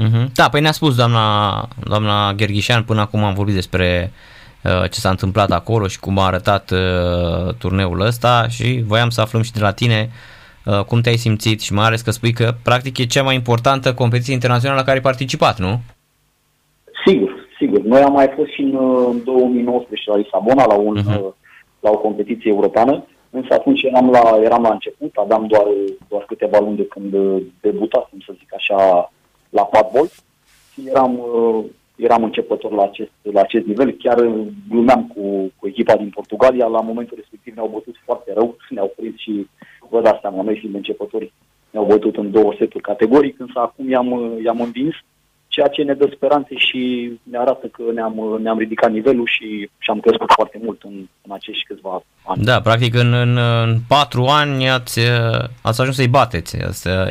[0.03, 0.31] Uh-huh.
[0.35, 4.11] Da, păi ne-a spus doamna, doamna Gherghișan, până acum am vorbit despre
[4.63, 9.21] uh, ce s-a întâmplat acolo și cum a arătat uh, turneul ăsta și voiam să
[9.21, 10.09] aflăm și de la tine
[10.65, 13.93] uh, cum te-ai simțit și mai ales că spui că practic e cea mai importantă
[13.93, 15.79] competiție internațională la care ai participat, nu?
[17.05, 17.81] Sigur, sigur.
[17.81, 21.35] Noi am mai fost și în uh, 2019 la Lisabona la, un, uh-huh.
[21.79, 25.65] la o competiție europeană, însă atunci eram la, eram la început, aveam doar,
[26.07, 29.11] doar câteva luni de când uh, debutasem, să zic așa,
[29.59, 30.07] la padbol
[30.71, 33.91] și eram, uh, eram începător la acest, la acest nivel.
[34.03, 34.17] Chiar
[34.69, 39.17] glumeam cu, cu echipa din Portugalia, la momentul respectiv ne-au bătut foarte rău, ne-au prins
[39.25, 39.47] și
[39.89, 41.33] vă dați seama, noi fiind începători,
[41.71, 44.09] ne-au bătut în două seturi categoric, însă acum i-am,
[44.43, 44.95] i-am învins,
[45.47, 49.89] ceea ce ne dă speranțe și ne arată că ne-am, ne-am ridicat nivelul și, și
[49.89, 50.95] am crescut foarte mult în,
[51.25, 52.43] în acești câțiva ani.
[52.43, 54.99] Da, practic în, în, în patru ani ați,
[55.61, 56.57] ați ajuns să-i bateți.
[56.57, 57.07] Asta...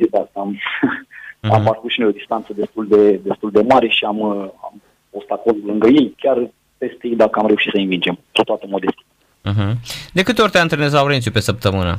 [0.00, 0.58] Exact, am,
[1.40, 1.52] Uh-huh.
[1.52, 5.30] Am parcurs și noi o distanță destul de, destul de mare și am, am fost
[5.30, 9.04] acolo lângă ei, chiar peste ei dacă am reușit să-i învingem, cu toată modestie.
[9.50, 9.72] Uh-huh.
[10.12, 11.98] De câte ori te antrenezi, Laurențiu, pe săptămână?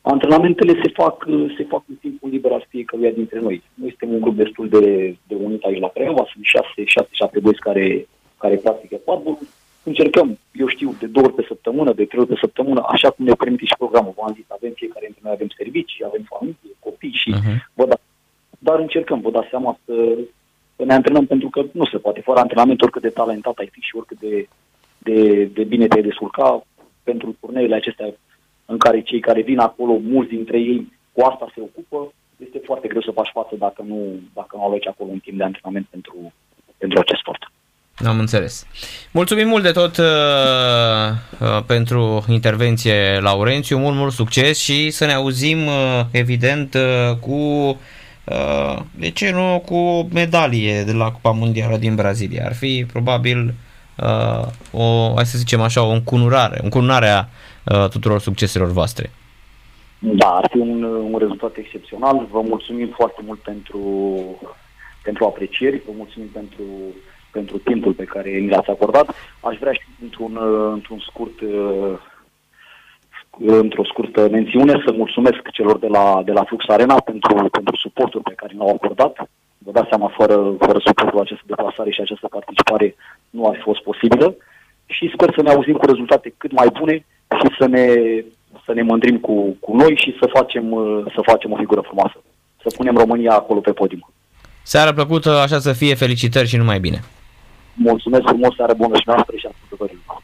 [0.00, 1.26] Antrenamentele se fac,
[1.56, 3.62] se fac în timpul liber al fiecăruia dintre noi.
[3.74, 7.40] Noi suntem un grup destul de, de unit aici la Craiova, sunt șase, șase, șapte
[7.40, 8.08] băieți care,
[8.38, 9.38] care practică fotbal.
[9.82, 13.24] Încercăm, eu știu, de două ori pe săptămână, de trei ori pe săptămână, așa cum
[13.24, 14.14] ne permite și programul.
[14.16, 17.56] V-am zis, avem fiecare dintre noi, avem servicii, avem familie, copii și uh-huh.
[17.74, 17.96] vă da,
[18.58, 20.18] dar încercăm, vă dați seama să,
[20.76, 22.20] să ne antrenăm pentru că nu se poate.
[22.20, 24.48] Fără antrenament, oricât de talentat ai fi și oricât de,
[24.98, 26.66] de, de bine te-ai descurca
[27.02, 28.14] pentru turneile acestea
[28.66, 32.88] în care cei care vin acolo, mulți dintre ei cu asta se ocupă, este foarte
[32.88, 36.32] greu să faci față dacă nu, dacă nu aloci acolo un timp de antrenament pentru,
[36.78, 37.51] pentru acest sport.
[37.96, 38.66] Am înțeles.
[39.10, 40.04] Mulțumim mult de tot uh,
[41.40, 47.32] uh, pentru intervenție, Laurențiu, mult, mult succes și să ne auzim, uh, evident, uh, cu,
[48.24, 52.44] uh, de ce nu, cu medalie de la Cupa Mondială din Brazilia.
[52.46, 53.54] Ar fi probabil
[53.96, 57.28] uh, o, hai să zicem așa, o încunurare, încununarea
[57.64, 59.10] uh, tuturor succeselor voastre.
[59.98, 62.26] Da, ar fi un, un rezultat excepțional.
[62.30, 63.78] Vă mulțumim foarte mult pentru,
[65.02, 66.64] pentru aprecieri, vă mulțumim pentru
[67.32, 69.14] pentru timpul pe care mi l-ați acordat.
[69.40, 71.98] Aș vrea și într-un, uh, într-un scurt uh,
[73.38, 78.20] într-o scurtă mențiune să mulțumesc celor de la, de la Flux Arena pentru, pentru suportul
[78.20, 79.28] pe care l-au acordat.
[79.58, 82.94] Vă dați seama, fără, fără suportul această deplasare și această participare
[83.30, 84.36] nu ar fi fost posibilă
[84.86, 87.04] și sper să ne auzim cu rezultate cât mai bune
[87.40, 87.86] și să ne,
[88.64, 92.22] să ne mândrim cu, cu noi și să facem, uh, să facem o figură frumoasă.
[92.62, 94.12] Să punem România acolo pe podium.
[94.62, 97.02] Seara plăcută, așa să fie, felicitări și numai bine!
[97.74, 100.22] Mulțumesc frumos, seară bună și noastră și ascultătorilor.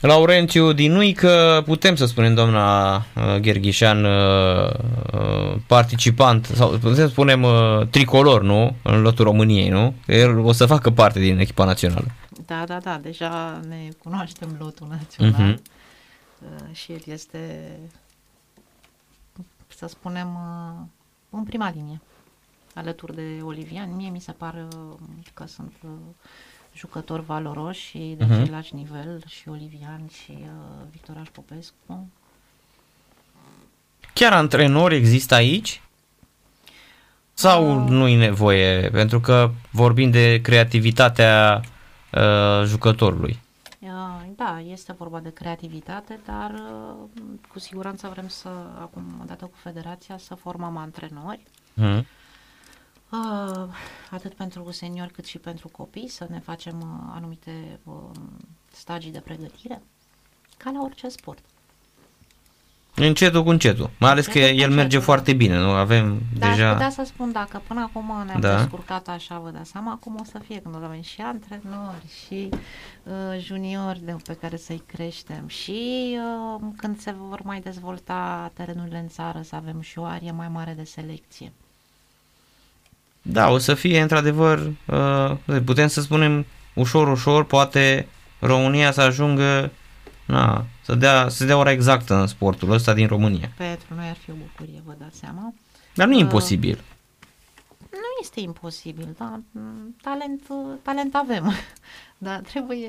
[0.00, 0.72] Laurențiu
[1.14, 3.02] că putem să spunem doamna uh,
[3.40, 4.70] Gherghișan uh,
[5.12, 7.46] uh, participant sau putem să spunem
[7.90, 8.76] tricolor, nu?
[8.82, 9.94] În lotul României, nu?
[10.06, 12.06] El o să facă parte din echipa națională.
[12.46, 16.72] Da, da, da, deja ne cunoaștem lotul național uh-huh.
[16.72, 17.38] și el este,
[19.68, 20.28] să spunem,
[21.30, 22.00] în prima linie
[22.78, 23.96] alături de Olivian.
[23.96, 24.66] Mie mi se pare
[25.34, 25.72] că sunt
[26.74, 28.40] jucători valoroși și de uh-huh.
[28.40, 32.08] același nivel, și Olivian și uh, Victoraș Popescu.
[34.12, 35.82] Chiar antrenori există aici?
[37.34, 38.90] Sau uh, nu e nevoie?
[38.90, 41.62] Pentru că vorbim de creativitatea
[42.12, 43.38] uh, jucătorului.
[43.78, 43.88] Uh,
[44.36, 47.08] da, este vorba de creativitate, dar uh,
[47.48, 48.48] cu siguranță vrem să,
[48.80, 51.40] acum, odată cu federația, să formăm antrenori.
[51.82, 52.17] Uh-huh
[53.10, 53.64] Uh,
[54.10, 57.94] atât pentru seniori cât și pentru copii, să ne facem uh, anumite uh,
[58.72, 59.82] stagii de pregătire,
[60.56, 61.44] ca la orice sport.
[62.94, 63.90] Încetul cu încetul.
[63.98, 65.70] Mai ales că Încetul cu el merge încetul, foarte bine, nu?
[65.70, 66.72] Avem Dar aș deja...
[66.72, 68.56] putea să spun, dacă până acum ne-am Da.
[68.56, 72.04] descurcat așa, vă dați seama cum o să fie când o să avem și antrenori
[72.24, 72.48] și
[73.02, 76.16] uh, juniori de, pe care să-i creștem și
[76.56, 80.48] uh, când se vor mai dezvolta terenurile în țară să avem și o arie mai
[80.48, 81.52] mare de selecție.
[83.30, 88.08] Da, o să fie într-adevăr, uh, putem să spunem ușor, ușor, poate
[88.38, 89.70] România să ajungă,
[90.24, 93.52] na, să dea, să dea ora exactă în sportul ăsta din România.
[93.56, 95.54] Pentru noi ar fi o bucurie, vă dați seama.
[95.94, 96.84] Dar nu e Uh, imposibil.
[97.90, 100.42] Nu este imposibil, dar m, talent,
[100.82, 101.52] talent avem,
[102.18, 102.88] dar trebuie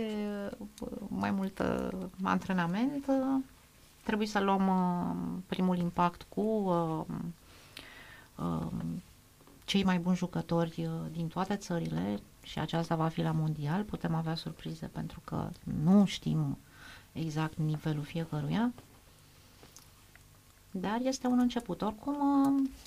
[0.79, 1.87] uh, mai mult uh,
[2.23, 3.43] antrenament, uh,
[4.03, 7.15] trebuie să luăm uh, primul impact cu uh,
[8.35, 8.67] uh,
[9.69, 14.15] cei mai buni jucători uh, din toate țările și aceasta va fi la mondial, putem
[14.15, 15.49] avea surprize pentru că
[15.83, 16.57] nu știm
[17.11, 18.73] exact nivelul fiecăruia,
[20.71, 21.81] dar este un început.
[21.81, 22.15] Oricum,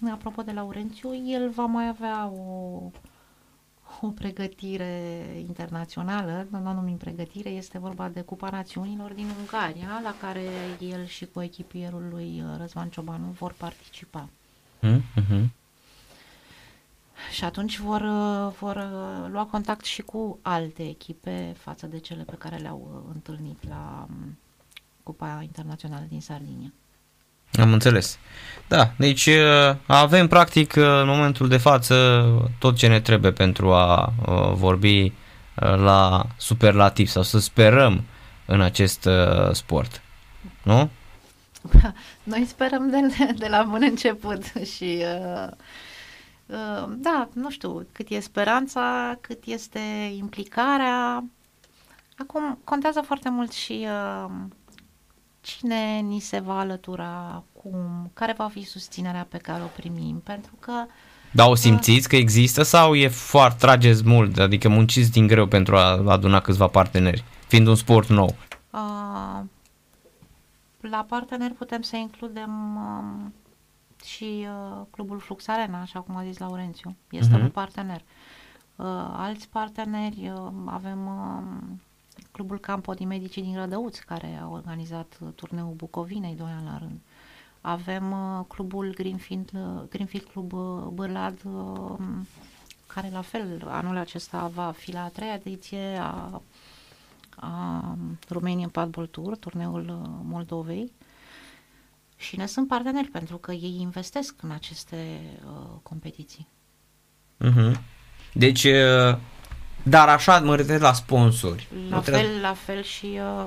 [0.03, 2.81] uh, apropo de Laurențiu, el va mai avea o,
[4.01, 10.15] o pregătire internațională, nu o numim pregătire, este vorba de Cupa Națiunilor din Ungaria, la
[10.21, 10.45] care
[10.81, 14.29] el și cu echipierul lui uh, Răzvan Ciobanu vor participa.
[14.81, 15.53] Mm, mhm.
[17.33, 22.23] Și atunci vor, uh, vor uh, lua contact și cu alte echipe față de cele
[22.23, 24.39] pe care le-au uh, întâlnit la um,
[25.03, 26.73] Cupa Internațională din Sardinia.
[27.53, 28.19] Am înțeles.
[28.69, 32.25] Da, deci uh, avem practic uh, în momentul de față
[32.59, 35.13] tot ce ne trebuie pentru a uh, vorbi uh,
[35.77, 38.05] la superlativ sau să sperăm
[38.47, 40.03] în acest uh, sport.
[40.63, 40.91] Nu?
[42.23, 44.43] Noi sperăm de, de la bun început
[44.75, 45.53] și uh, uh,
[46.89, 51.25] da, nu știu cât e speranța, cât este implicarea.
[52.17, 54.31] Acum contează foarte mult și uh,
[55.41, 60.53] cine ni se va alătura, cum, care va fi susținerea pe care o primim, pentru
[60.61, 60.73] că
[61.31, 65.77] Dar o simțiți că există sau e foarte, trageți mult, adică munciți din greu pentru
[65.77, 68.37] a aduna câțiva parteneri, fiind un sport nou?
[68.71, 69.41] Uh,
[70.81, 73.35] la parteneri putem să includem um,
[74.03, 76.97] și uh, Clubul Flux Arena, așa cum a zis Laurențiu.
[77.11, 77.43] Este Mhm.
[77.43, 78.01] un partener.
[78.77, 78.87] Uh,
[79.17, 81.77] alți parteneri uh, avem uh,
[82.31, 86.79] Clubul Campo di Medici din Rădăuț, care a organizat uh, turneul Bucovinei doi ani la
[86.79, 87.01] rând.
[87.61, 91.99] Avem uh, clubul Greenfield, uh, Greenfield Club uh, Bârlad, uh,
[92.87, 96.41] care la fel anul acesta va fi la a treia ediție a
[97.37, 97.85] a
[98.29, 100.93] Romanian Padball Tour, turneul uh, Moldovei.
[102.23, 106.49] Și ne sunt parteneri pentru că ei investesc în aceste uh, competiții.
[107.37, 107.81] Mhm.
[108.33, 109.17] Deci, uh,
[109.83, 111.69] dar așa mă refer la sponsori.
[111.91, 113.07] La Nu trebuie- fel, la fel și
[113.41, 113.47] uh,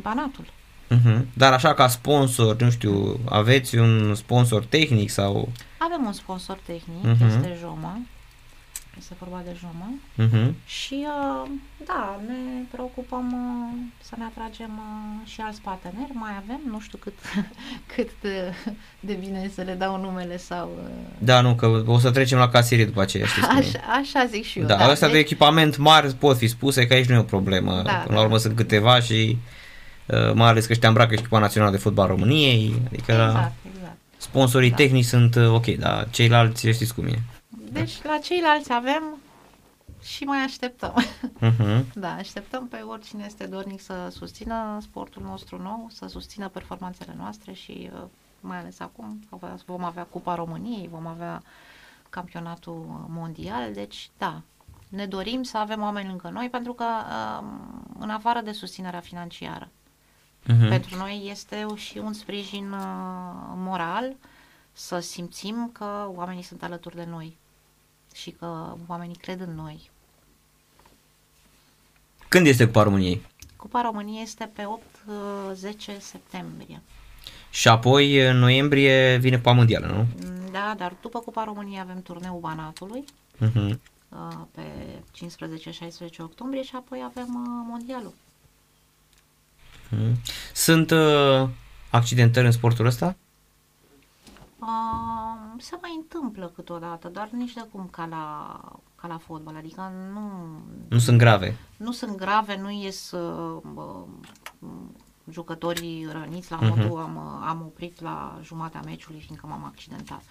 [0.00, 0.44] Banatul.
[0.88, 1.26] Mhm.
[1.34, 5.48] Dar așa ca sponsor, nu știu, aveți un sponsor tehnic sau...
[5.78, 7.24] Avem un sponsor tehnic, Mhm.
[7.26, 7.98] este Joma.
[8.98, 9.88] Este vorba de Joma.
[10.14, 10.54] Mhm.
[10.66, 11.50] Și uh,
[11.86, 12.34] da, ne
[12.70, 16.10] preocupăm uh, să ne atragem uh, și alți parteneri.
[16.12, 17.14] Mai avem, nu știu cât,
[17.94, 18.52] cât de,
[19.00, 20.70] de bine să le dau numele sau...
[20.84, 23.60] Uh, Da, nu, că o să trecem la casierie după aceea, știți cum e.
[23.60, 24.66] Așa, așa zic și eu.
[24.66, 27.72] Da, astea de deci- echipament mari pot fi spuse că aici nu e o problemă.
[27.84, 28.20] Da, Până la da.
[28.20, 29.38] urmă sunt câteva și
[30.06, 33.96] uh, mai ales că ăștia îmbracă echipa națională de fotbal a României, adică Exact, exact.
[34.16, 34.76] sponsorii Da.
[34.76, 37.22] tehnici sunt uh, ok, dar ceilalți știți cum e.
[37.72, 39.02] Deci la ceilalți avem
[40.02, 40.94] și mai așteptăm.
[41.40, 41.84] Uh-huh.
[41.94, 47.52] Da, așteptăm pe oricine este dornic să susțină sportul nostru nou, să susțină performanțele noastre
[47.52, 48.02] și uh,
[48.40, 49.20] mai ales acum
[49.66, 51.42] vom avea Cupa României, vom avea
[52.10, 54.42] campionatul mondial, deci da,
[54.88, 56.84] ne dorim să avem oameni lângă noi pentru că
[57.40, 59.68] um, în afară de susținerea financiară,
[60.48, 60.68] Uh-huh.
[60.68, 62.80] pentru noi este și un sprijin uh,
[63.54, 64.16] moral
[64.72, 67.38] să simțim că oamenii sunt alături de noi
[68.14, 69.90] și că oamenii cred în noi.
[72.28, 73.26] Când este Cupa României?
[73.56, 74.62] Cupa României este pe
[75.94, 76.82] 8-10 septembrie.
[77.50, 80.06] Și apoi în noiembrie vine Cupa Mondială, nu?
[80.28, 83.04] Mm, Da, dar după Cupa României avem turneul Banatului
[83.46, 83.70] Uh-huh.
[84.08, 84.62] uh, pe
[86.16, 88.14] 15-16 octombrie și apoi avem uh, mondialul.
[89.88, 90.20] Mhm.
[90.54, 91.48] Sunt uh,
[91.90, 93.16] accidentări în sportul ăsta?
[94.58, 95.29] Uh,
[95.60, 98.60] se mai întâmplă câteodată, dar nici de cum ca la,
[98.94, 100.30] ca la fotbal, adică nu,
[100.88, 101.56] Nu sunt grave.
[101.76, 104.02] nu sunt grave, nu ies uh, uh,
[105.30, 106.66] jucătorii răniți la Mhm.
[106.68, 110.22] modul am, uh, am oprit la jumatea meciului fiindcă m-am accidentat.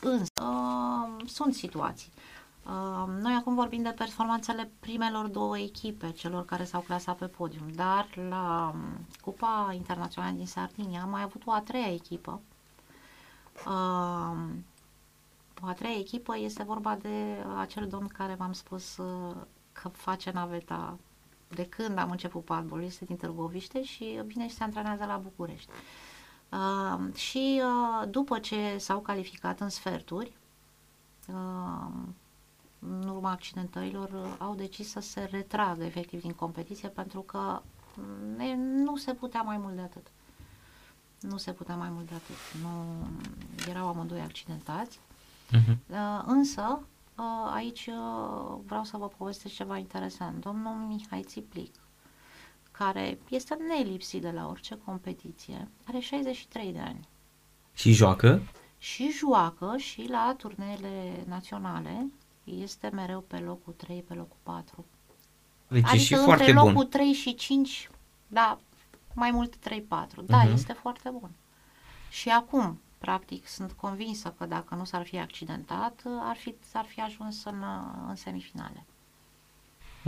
[0.00, 2.12] Însă uh, sunt situații.
[2.66, 7.66] Uh, noi acum vorbim de performanțele primelor două echipe, celor care s-au clasat pe podium,
[7.74, 12.40] dar la um, Cupa Internațională din Sardinia am mai avut o a treia echipă.
[13.66, 14.36] Uh,
[15.62, 19.36] o a treia echipă este vorba de acel domn care v-am spus uh,
[19.72, 20.98] că face naveta
[21.48, 25.70] de când am început padbol, este din Târgoviște și vine și se antrenează la București.
[26.52, 30.32] Uh, și uh, după ce s-au calificat în sferturi,
[31.28, 31.90] uh,
[32.78, 37.62] în urma accidentărilor, au decis să se retragă efectiv din competiție pentru că
[38.56, 40.06] nu se putea mai mult de atât.
[41.20, 42.62] Nu se putea mai mult de atât.
[42.62, 43.06] Nu,
[43.70, 45.00] erau amândoi accidentați.
[45.56, 45.76] Uh-huh.
[46.26, 46.80] Însă,
[47.16, 50.40] uh, aici uh, vreau să vă povestesc ceva interesant.
[50.40, 51.74] Domnul Mihai Țiplic,
[52.70, 57.08] care este nelipsit de la orice competiție, are 63 de ani.
[57.74, 58.42] Și joacă?
[58.78, 62.06] Și joacă și la turneele naționale
[62.44, 64.84] este mereu pe locul 3, pe locul 4.
[65.68, 66.88] Deci adică și între foarte locul bun.
[66.88, 67.90] 3 și 5,
[68.26, 68.58] da,
[69.14, 69.58] mai mult 3-4.
[70.26, 70.52] Da, uh-huh.
[70.52, 71.30] este foarte bun.
[72.10, 77.00] Și acum, practic, sunt convinsă că dacă nu s-ar fi accidentat, ar fi, s-ar fi
[77.00, 77.64] ajuns în,
[78.08, 78.84] în semifinale.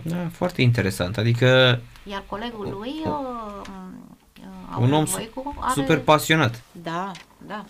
[0.02, 1.16] Da, foarte interesant.
[1.16, 5.72] Adică Iar colegul lui, o, uh, un om Voicu, are...
[5.80, 6.62] super pasionat.
[6.82, 7.10] Da,
[7.46, 7.64] da,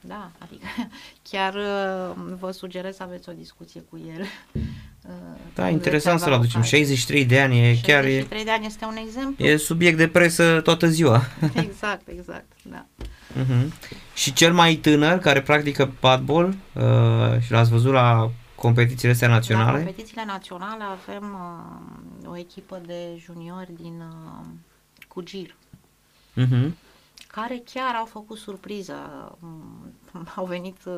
[0.00, 0.66] da, adică
[1.30, 4.26] chiar uh, vă sugerez să aveți o discuție cu el.
[5.08, 5.14] Uh,
[5.54, 6.62] Da, interesant să-l aducem.
[6.62, 9.44] 63 de ani e chiar e, 63 de ani este un exemplu.
[9.44, 11.22] e subiect de presă toată ziua.
[11.66, 12.86] Exact, exact, da.
[13.32, 13.68] Uh-huh.
[14.14, 19.34] Și cel mai tânăr care practică padbol uh, și l-ați văzut la competițiile astea La
[19.34, 19.76] naționale?
[19.76, 21.36] competițiile naționale avem
[22.24, 24.46] uh, o echipă de juniori din uh,
[25.08, 25.54] Cugir,
[26.40, 26.70] Uh-huh.
[27.26, 28.94] care chiar au făcut surpriză.
[29.38, 29.92] Mm,
[30.34, 30.94] Au venit uh,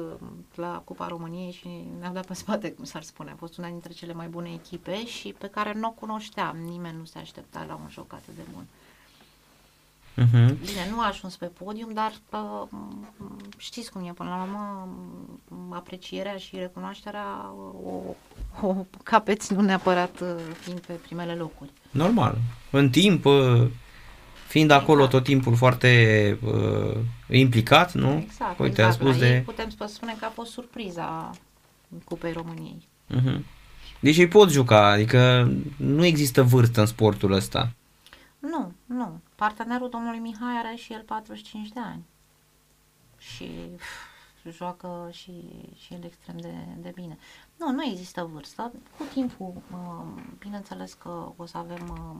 [0.55, 1.69] la Cupa României și
[2.01, 3.31] ne-au dat pe spate, cum s-ar spune.
[3.31, 6.57] A fost una dintre cele mai bune echipe și pe care nu o cunoșteam.
[6.57, 8.65] Nimeni nu se aștepta la un joc atât de bun.
[10.17, 10.49] Uh-huh.
[10.67, 12.69] Bine, nu a ajuns pe podium, dar uh,
[13.57, 14.89] știți cum e, până la urmă
[15.49, 17.53] m, aprecierea și recunoașterea
[17.85, 18.15] o,
[18.67, 20.29] o capeți nu neapărat uh,
[20.61, 21.71] fiind pe primele locuri.
[21.91, 22.39] Normal.
[22.71, 23.67] În timp, uh,
[24.47, 25.11] fiind acolo Exact.
[25.11, 26.97] tot timpul foarte uh,
[27.29, 28.19] implicat, nu?
[28.27, 28.89] Exact, Uite, exact.
[28.89, 29.43] a spus La ei de...
[29.45, 31.31] putem spune- spune că a fost surpriza
[32.05, 32.89] Cupei României.
[33.15, 33.41] Uh-huh.
[34.01, 37.73] Deci ei pot juca, adică nu există vârstă în sportul ăsta.
[38.39, 39.21] Nu, nu.
[39.41, 42.05] Partenerul domnului Mihai are și el 45 de ani.
[43.19, 43.45] Și
[43.77, 45.33] pf, joacă și,
[45.77, 47.19] și el extrem de, de bine.
[47.57, 48.73] Nu, nu există vârstă.
[48.99, 52.17] Cu timpul, uh, bineînțeles că o să avem uh,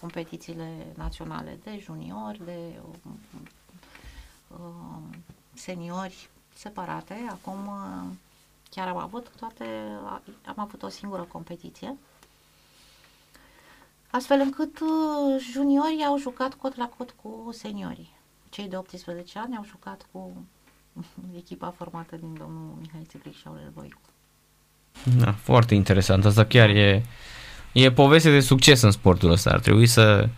[0.00, 2.80] competițiile naționale de juniori, de
[4.48, 5.02] uh,
[5.54, 7.26] seniori separate.
[7.30, 8.10] Acum uh,
[8.70, 9.64] chiar am avut toate,
[10.44, 11.96] am avut o singură competiție
[14.10, 14.88] astfel încât uh,
[15.52, 18.16] juniorii au jucat cot la cot cu seniorii.
[18.48, 20.46] Cei de 18 ani au jucat cu
[21.42, 24.00] echipa formată din domnul Mihai Țiplic și Aurel Voicu.
[25.18, 26.24] Da, foarte interesant.
[26.24, 27.02] Asta chiar e,
[27.72, 29.50] e poveste de succes în sportul ăsta.
[29.50, 30.28] Ar trebui să,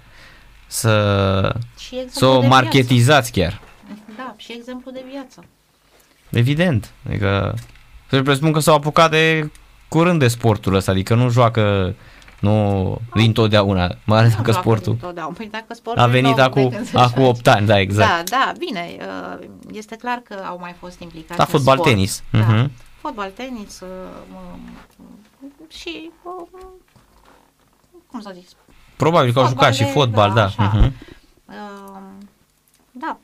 [0.66, 3.60] să, Și exemplu să o de marketizați chiar.
[3.86, 4.02] Viață.
[4.16, 5.44] Da, și exemplu de viață.
[6.30, 6.92] Evident.
[7.06, 7.54] Adică
[8.08, 9.50] să presupun că s-au apucat de
[9.88, 11.94] curând de sportul ăsta, adică nu joacă
[12.40, 15.34] nu dintotdeauna, mai ales Nu dacă joacă sportul dintotdeauna.
[15.36, 17.38] Păi dacă sportul a e venit nou, acum, de când se acum joace.
[17.38, 18.30] 8 ani, da, exact.
[18.30, 18.96] Da, da, bine.
[19.00, 21.88] uh, Este clar că au mai fost implicați Da, în fotbal, sport.
[21.90, 22.22] tenis.
[22.30, 22.38] Da.
[22.38, 22.70] Mhm.
[23.00, 23.88] Fotbal, tenis uh,
[24.34, 24.60] um,
[25.68, 26.60] și uh,
[28.06, 28.48] cum să zic,
[28.96, 30.44] Probabil că au Fotbal jucat și de- fotbal, da.
[30.44, 30.62] așa.
[30.74, 30.92] mhm.
[31.48, 32.00] Uh,
[32.90, 33.16] da.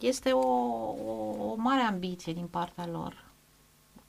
[0.00, 3.14] Este o, o, o mare ambiție din partea lor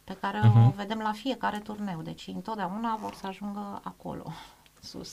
[0.04, 0.76] pe care o Mhm.
[0.76, 2.02] vedem la fiecare turneu.
[2.04, 4.24] Deci întotdeauna vor să ajungă acolo,
[4.92, 5.12] sus.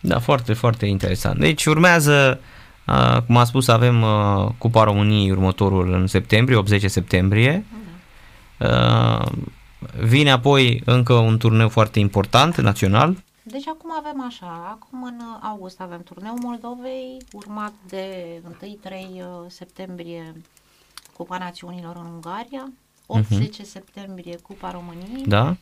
[0.00, 1.38] Da, foarte, foarte interesant.
[1.38, 2.40] Deci urmează,
[2.86, 7.64] uh, cum a spus, avem uh, Cupa României următorul în septembrie, 80 septembrie.
[8.60, 9.26] Uh,
[10.00, 13.22] vine apoi încă un turneu foarte important, național.
[13.42, 20.32] Deci acum avem așa, acum în august avem turneul Moldovei, urmat de 1-3 septembrie
[21.16, 22.70] Cupa Națiunilor în Ungaria,
[23.20, 23.22] 8-10
[23.62, 25.56] septembrie Cupa României, Da?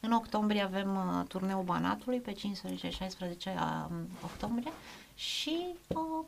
[0.00, 3.86] În octombrie avem uh, turneul Banatului pe 15-16 uh,
[4.24, 4.72] octombrie
[5.14, 6.24] și uh,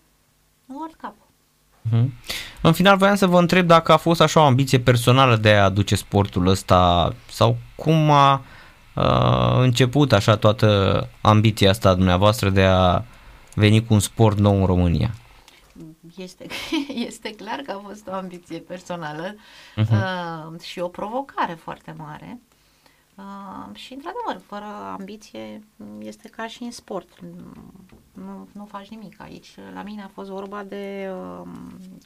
[0.67, 1.15] World Cup.
[1.83, 2.13] Mhm.
[2.61, 5.65] În final voiam să vă întreb dacă a fost așa o ambiție personală de a
[5.65, 8.43] aduce sportul ăsta sau cum a
[8.95, 13.03] uh, început așa toată ambiția asta a dumneavoastră de a
[13.55, 15.15] veni cu un sport nou în România.
[16.19, 16.47] Este,
[17.09, 20.53] este clar că a fost o ambiție personală uh-huh.
[20.53, 22.41] uh, și o provocare foarte mare.
[23.15, 24.65] Uh, și, într-adevăr, fără
[24.99, 25.63] ambiție
[25.99, 27.09] este ca și în sport.
[28.13, 29.55] Nu, nu faci nimic aici.
[29.75, 31.49] La mine a fost vorba de uh,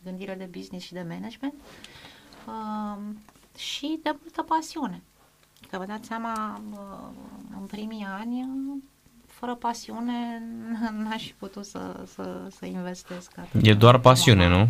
[0.04, 1.54] gândire de business și de management
[2.46, 2.98] uh,
[3.56, 5.02] și de multă pasiune.
[5.70, 7.16] Că vă dați seama, uh,
[7.60, 8.46] în primii ani,
[9.44, 10.42] fără pasiune,
[10.92, 13.32] n-aș fi putut să, să, să investesc.
[13.62, 14.68] E doar pasiune, nu?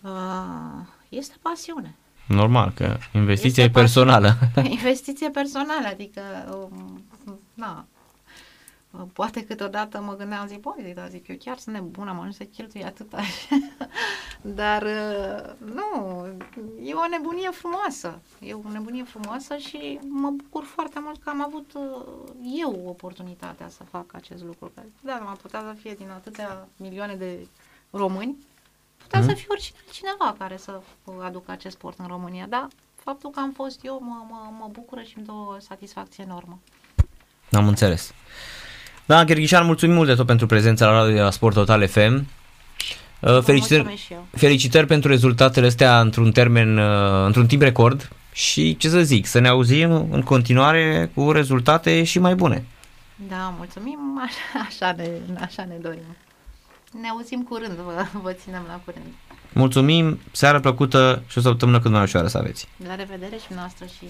[0.00, 1.94] Uh, este pasiune.
[2.28, 4.36] Normal, că investiția este e personală.
[4.78, 6.20] Investiție personală, adică,
[6.50, 7.04] um,
[7.54, 7.84] na,
[9.12, 12.44] poate câteodată mă gândeam, zic, băi, dar zic, eu chiar sunt nebună, mă, nu se
[12.44, 13.20] cheltuie atâta.
[14.60, 16.26] dar, uh, nu,
[16.82, 18.20] e o nebunie frumoasă.
[18.40, 22.32] E o nebunie frumoasă și mă bucur foarte mult că am avut uh,
[22.62, 24.72] eu oportunitatea să fac acest lucru.
[25.00, 27.46] Da, m-am putea să fie din atâtea milioane de
[27.90, 28.36] români,
[28.96, 29.26] putea mm.
[29.26, 30.80] să fie oricine cineva care să
[31.20, 35.02] aducă acest sport în România, dar faptul că am fost eu mă, mă, mă bucură
[35.02, 36.58] și îmi dă o satisfacție enormă.
[37.52, 38.12] Am înțeles.
[39.06, 42.26] Da, Gherghișan, mulțumim mult de tot pentru prezența la Radio la Sport Total FM.
[43.20, 49.02] Uh, felicitări, felicitări pentru rezultatele astea într-un termen, uh, într-un timp record și ce să
[49.02, 52.64] zic, să ne auzim în continuare cu rezultate și mai bune.
[53.28, 56.16] Da, mulțumim, așa, așa, ne, așa ne dorim.
[57.00, 59.06] Ne auzim curând, vă, vă ținem la curând.
[59.52, 62.68] Mulțumim, seară plăcută și o săptămână cât mai ușoară să aveți.
[62.86, 64.06] La revedere și noastră și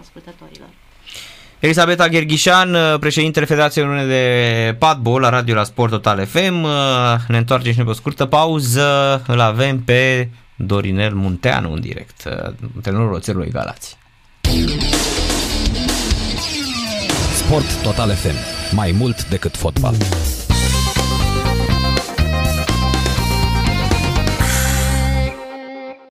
[0.00, 0.68] ascultătorilor.
[1.58, 6.62] Elisabeta Gherghișan, uh, președintele Federației Uniune de Padbol la Radio la Sport Total FM.
[6.62, 6.70] Uh,
[7.28, 9.22] ne întoarcem și ne pe o scurtă pauză.
[9.26, 13.96] Îl avem pe Dorinel Munteanu în direct, uh, antrenorul Oțelului Galați.
[17.34, 18.36] Sport Total FM.
[18.74, 19.94] Mai mult decât fotbal.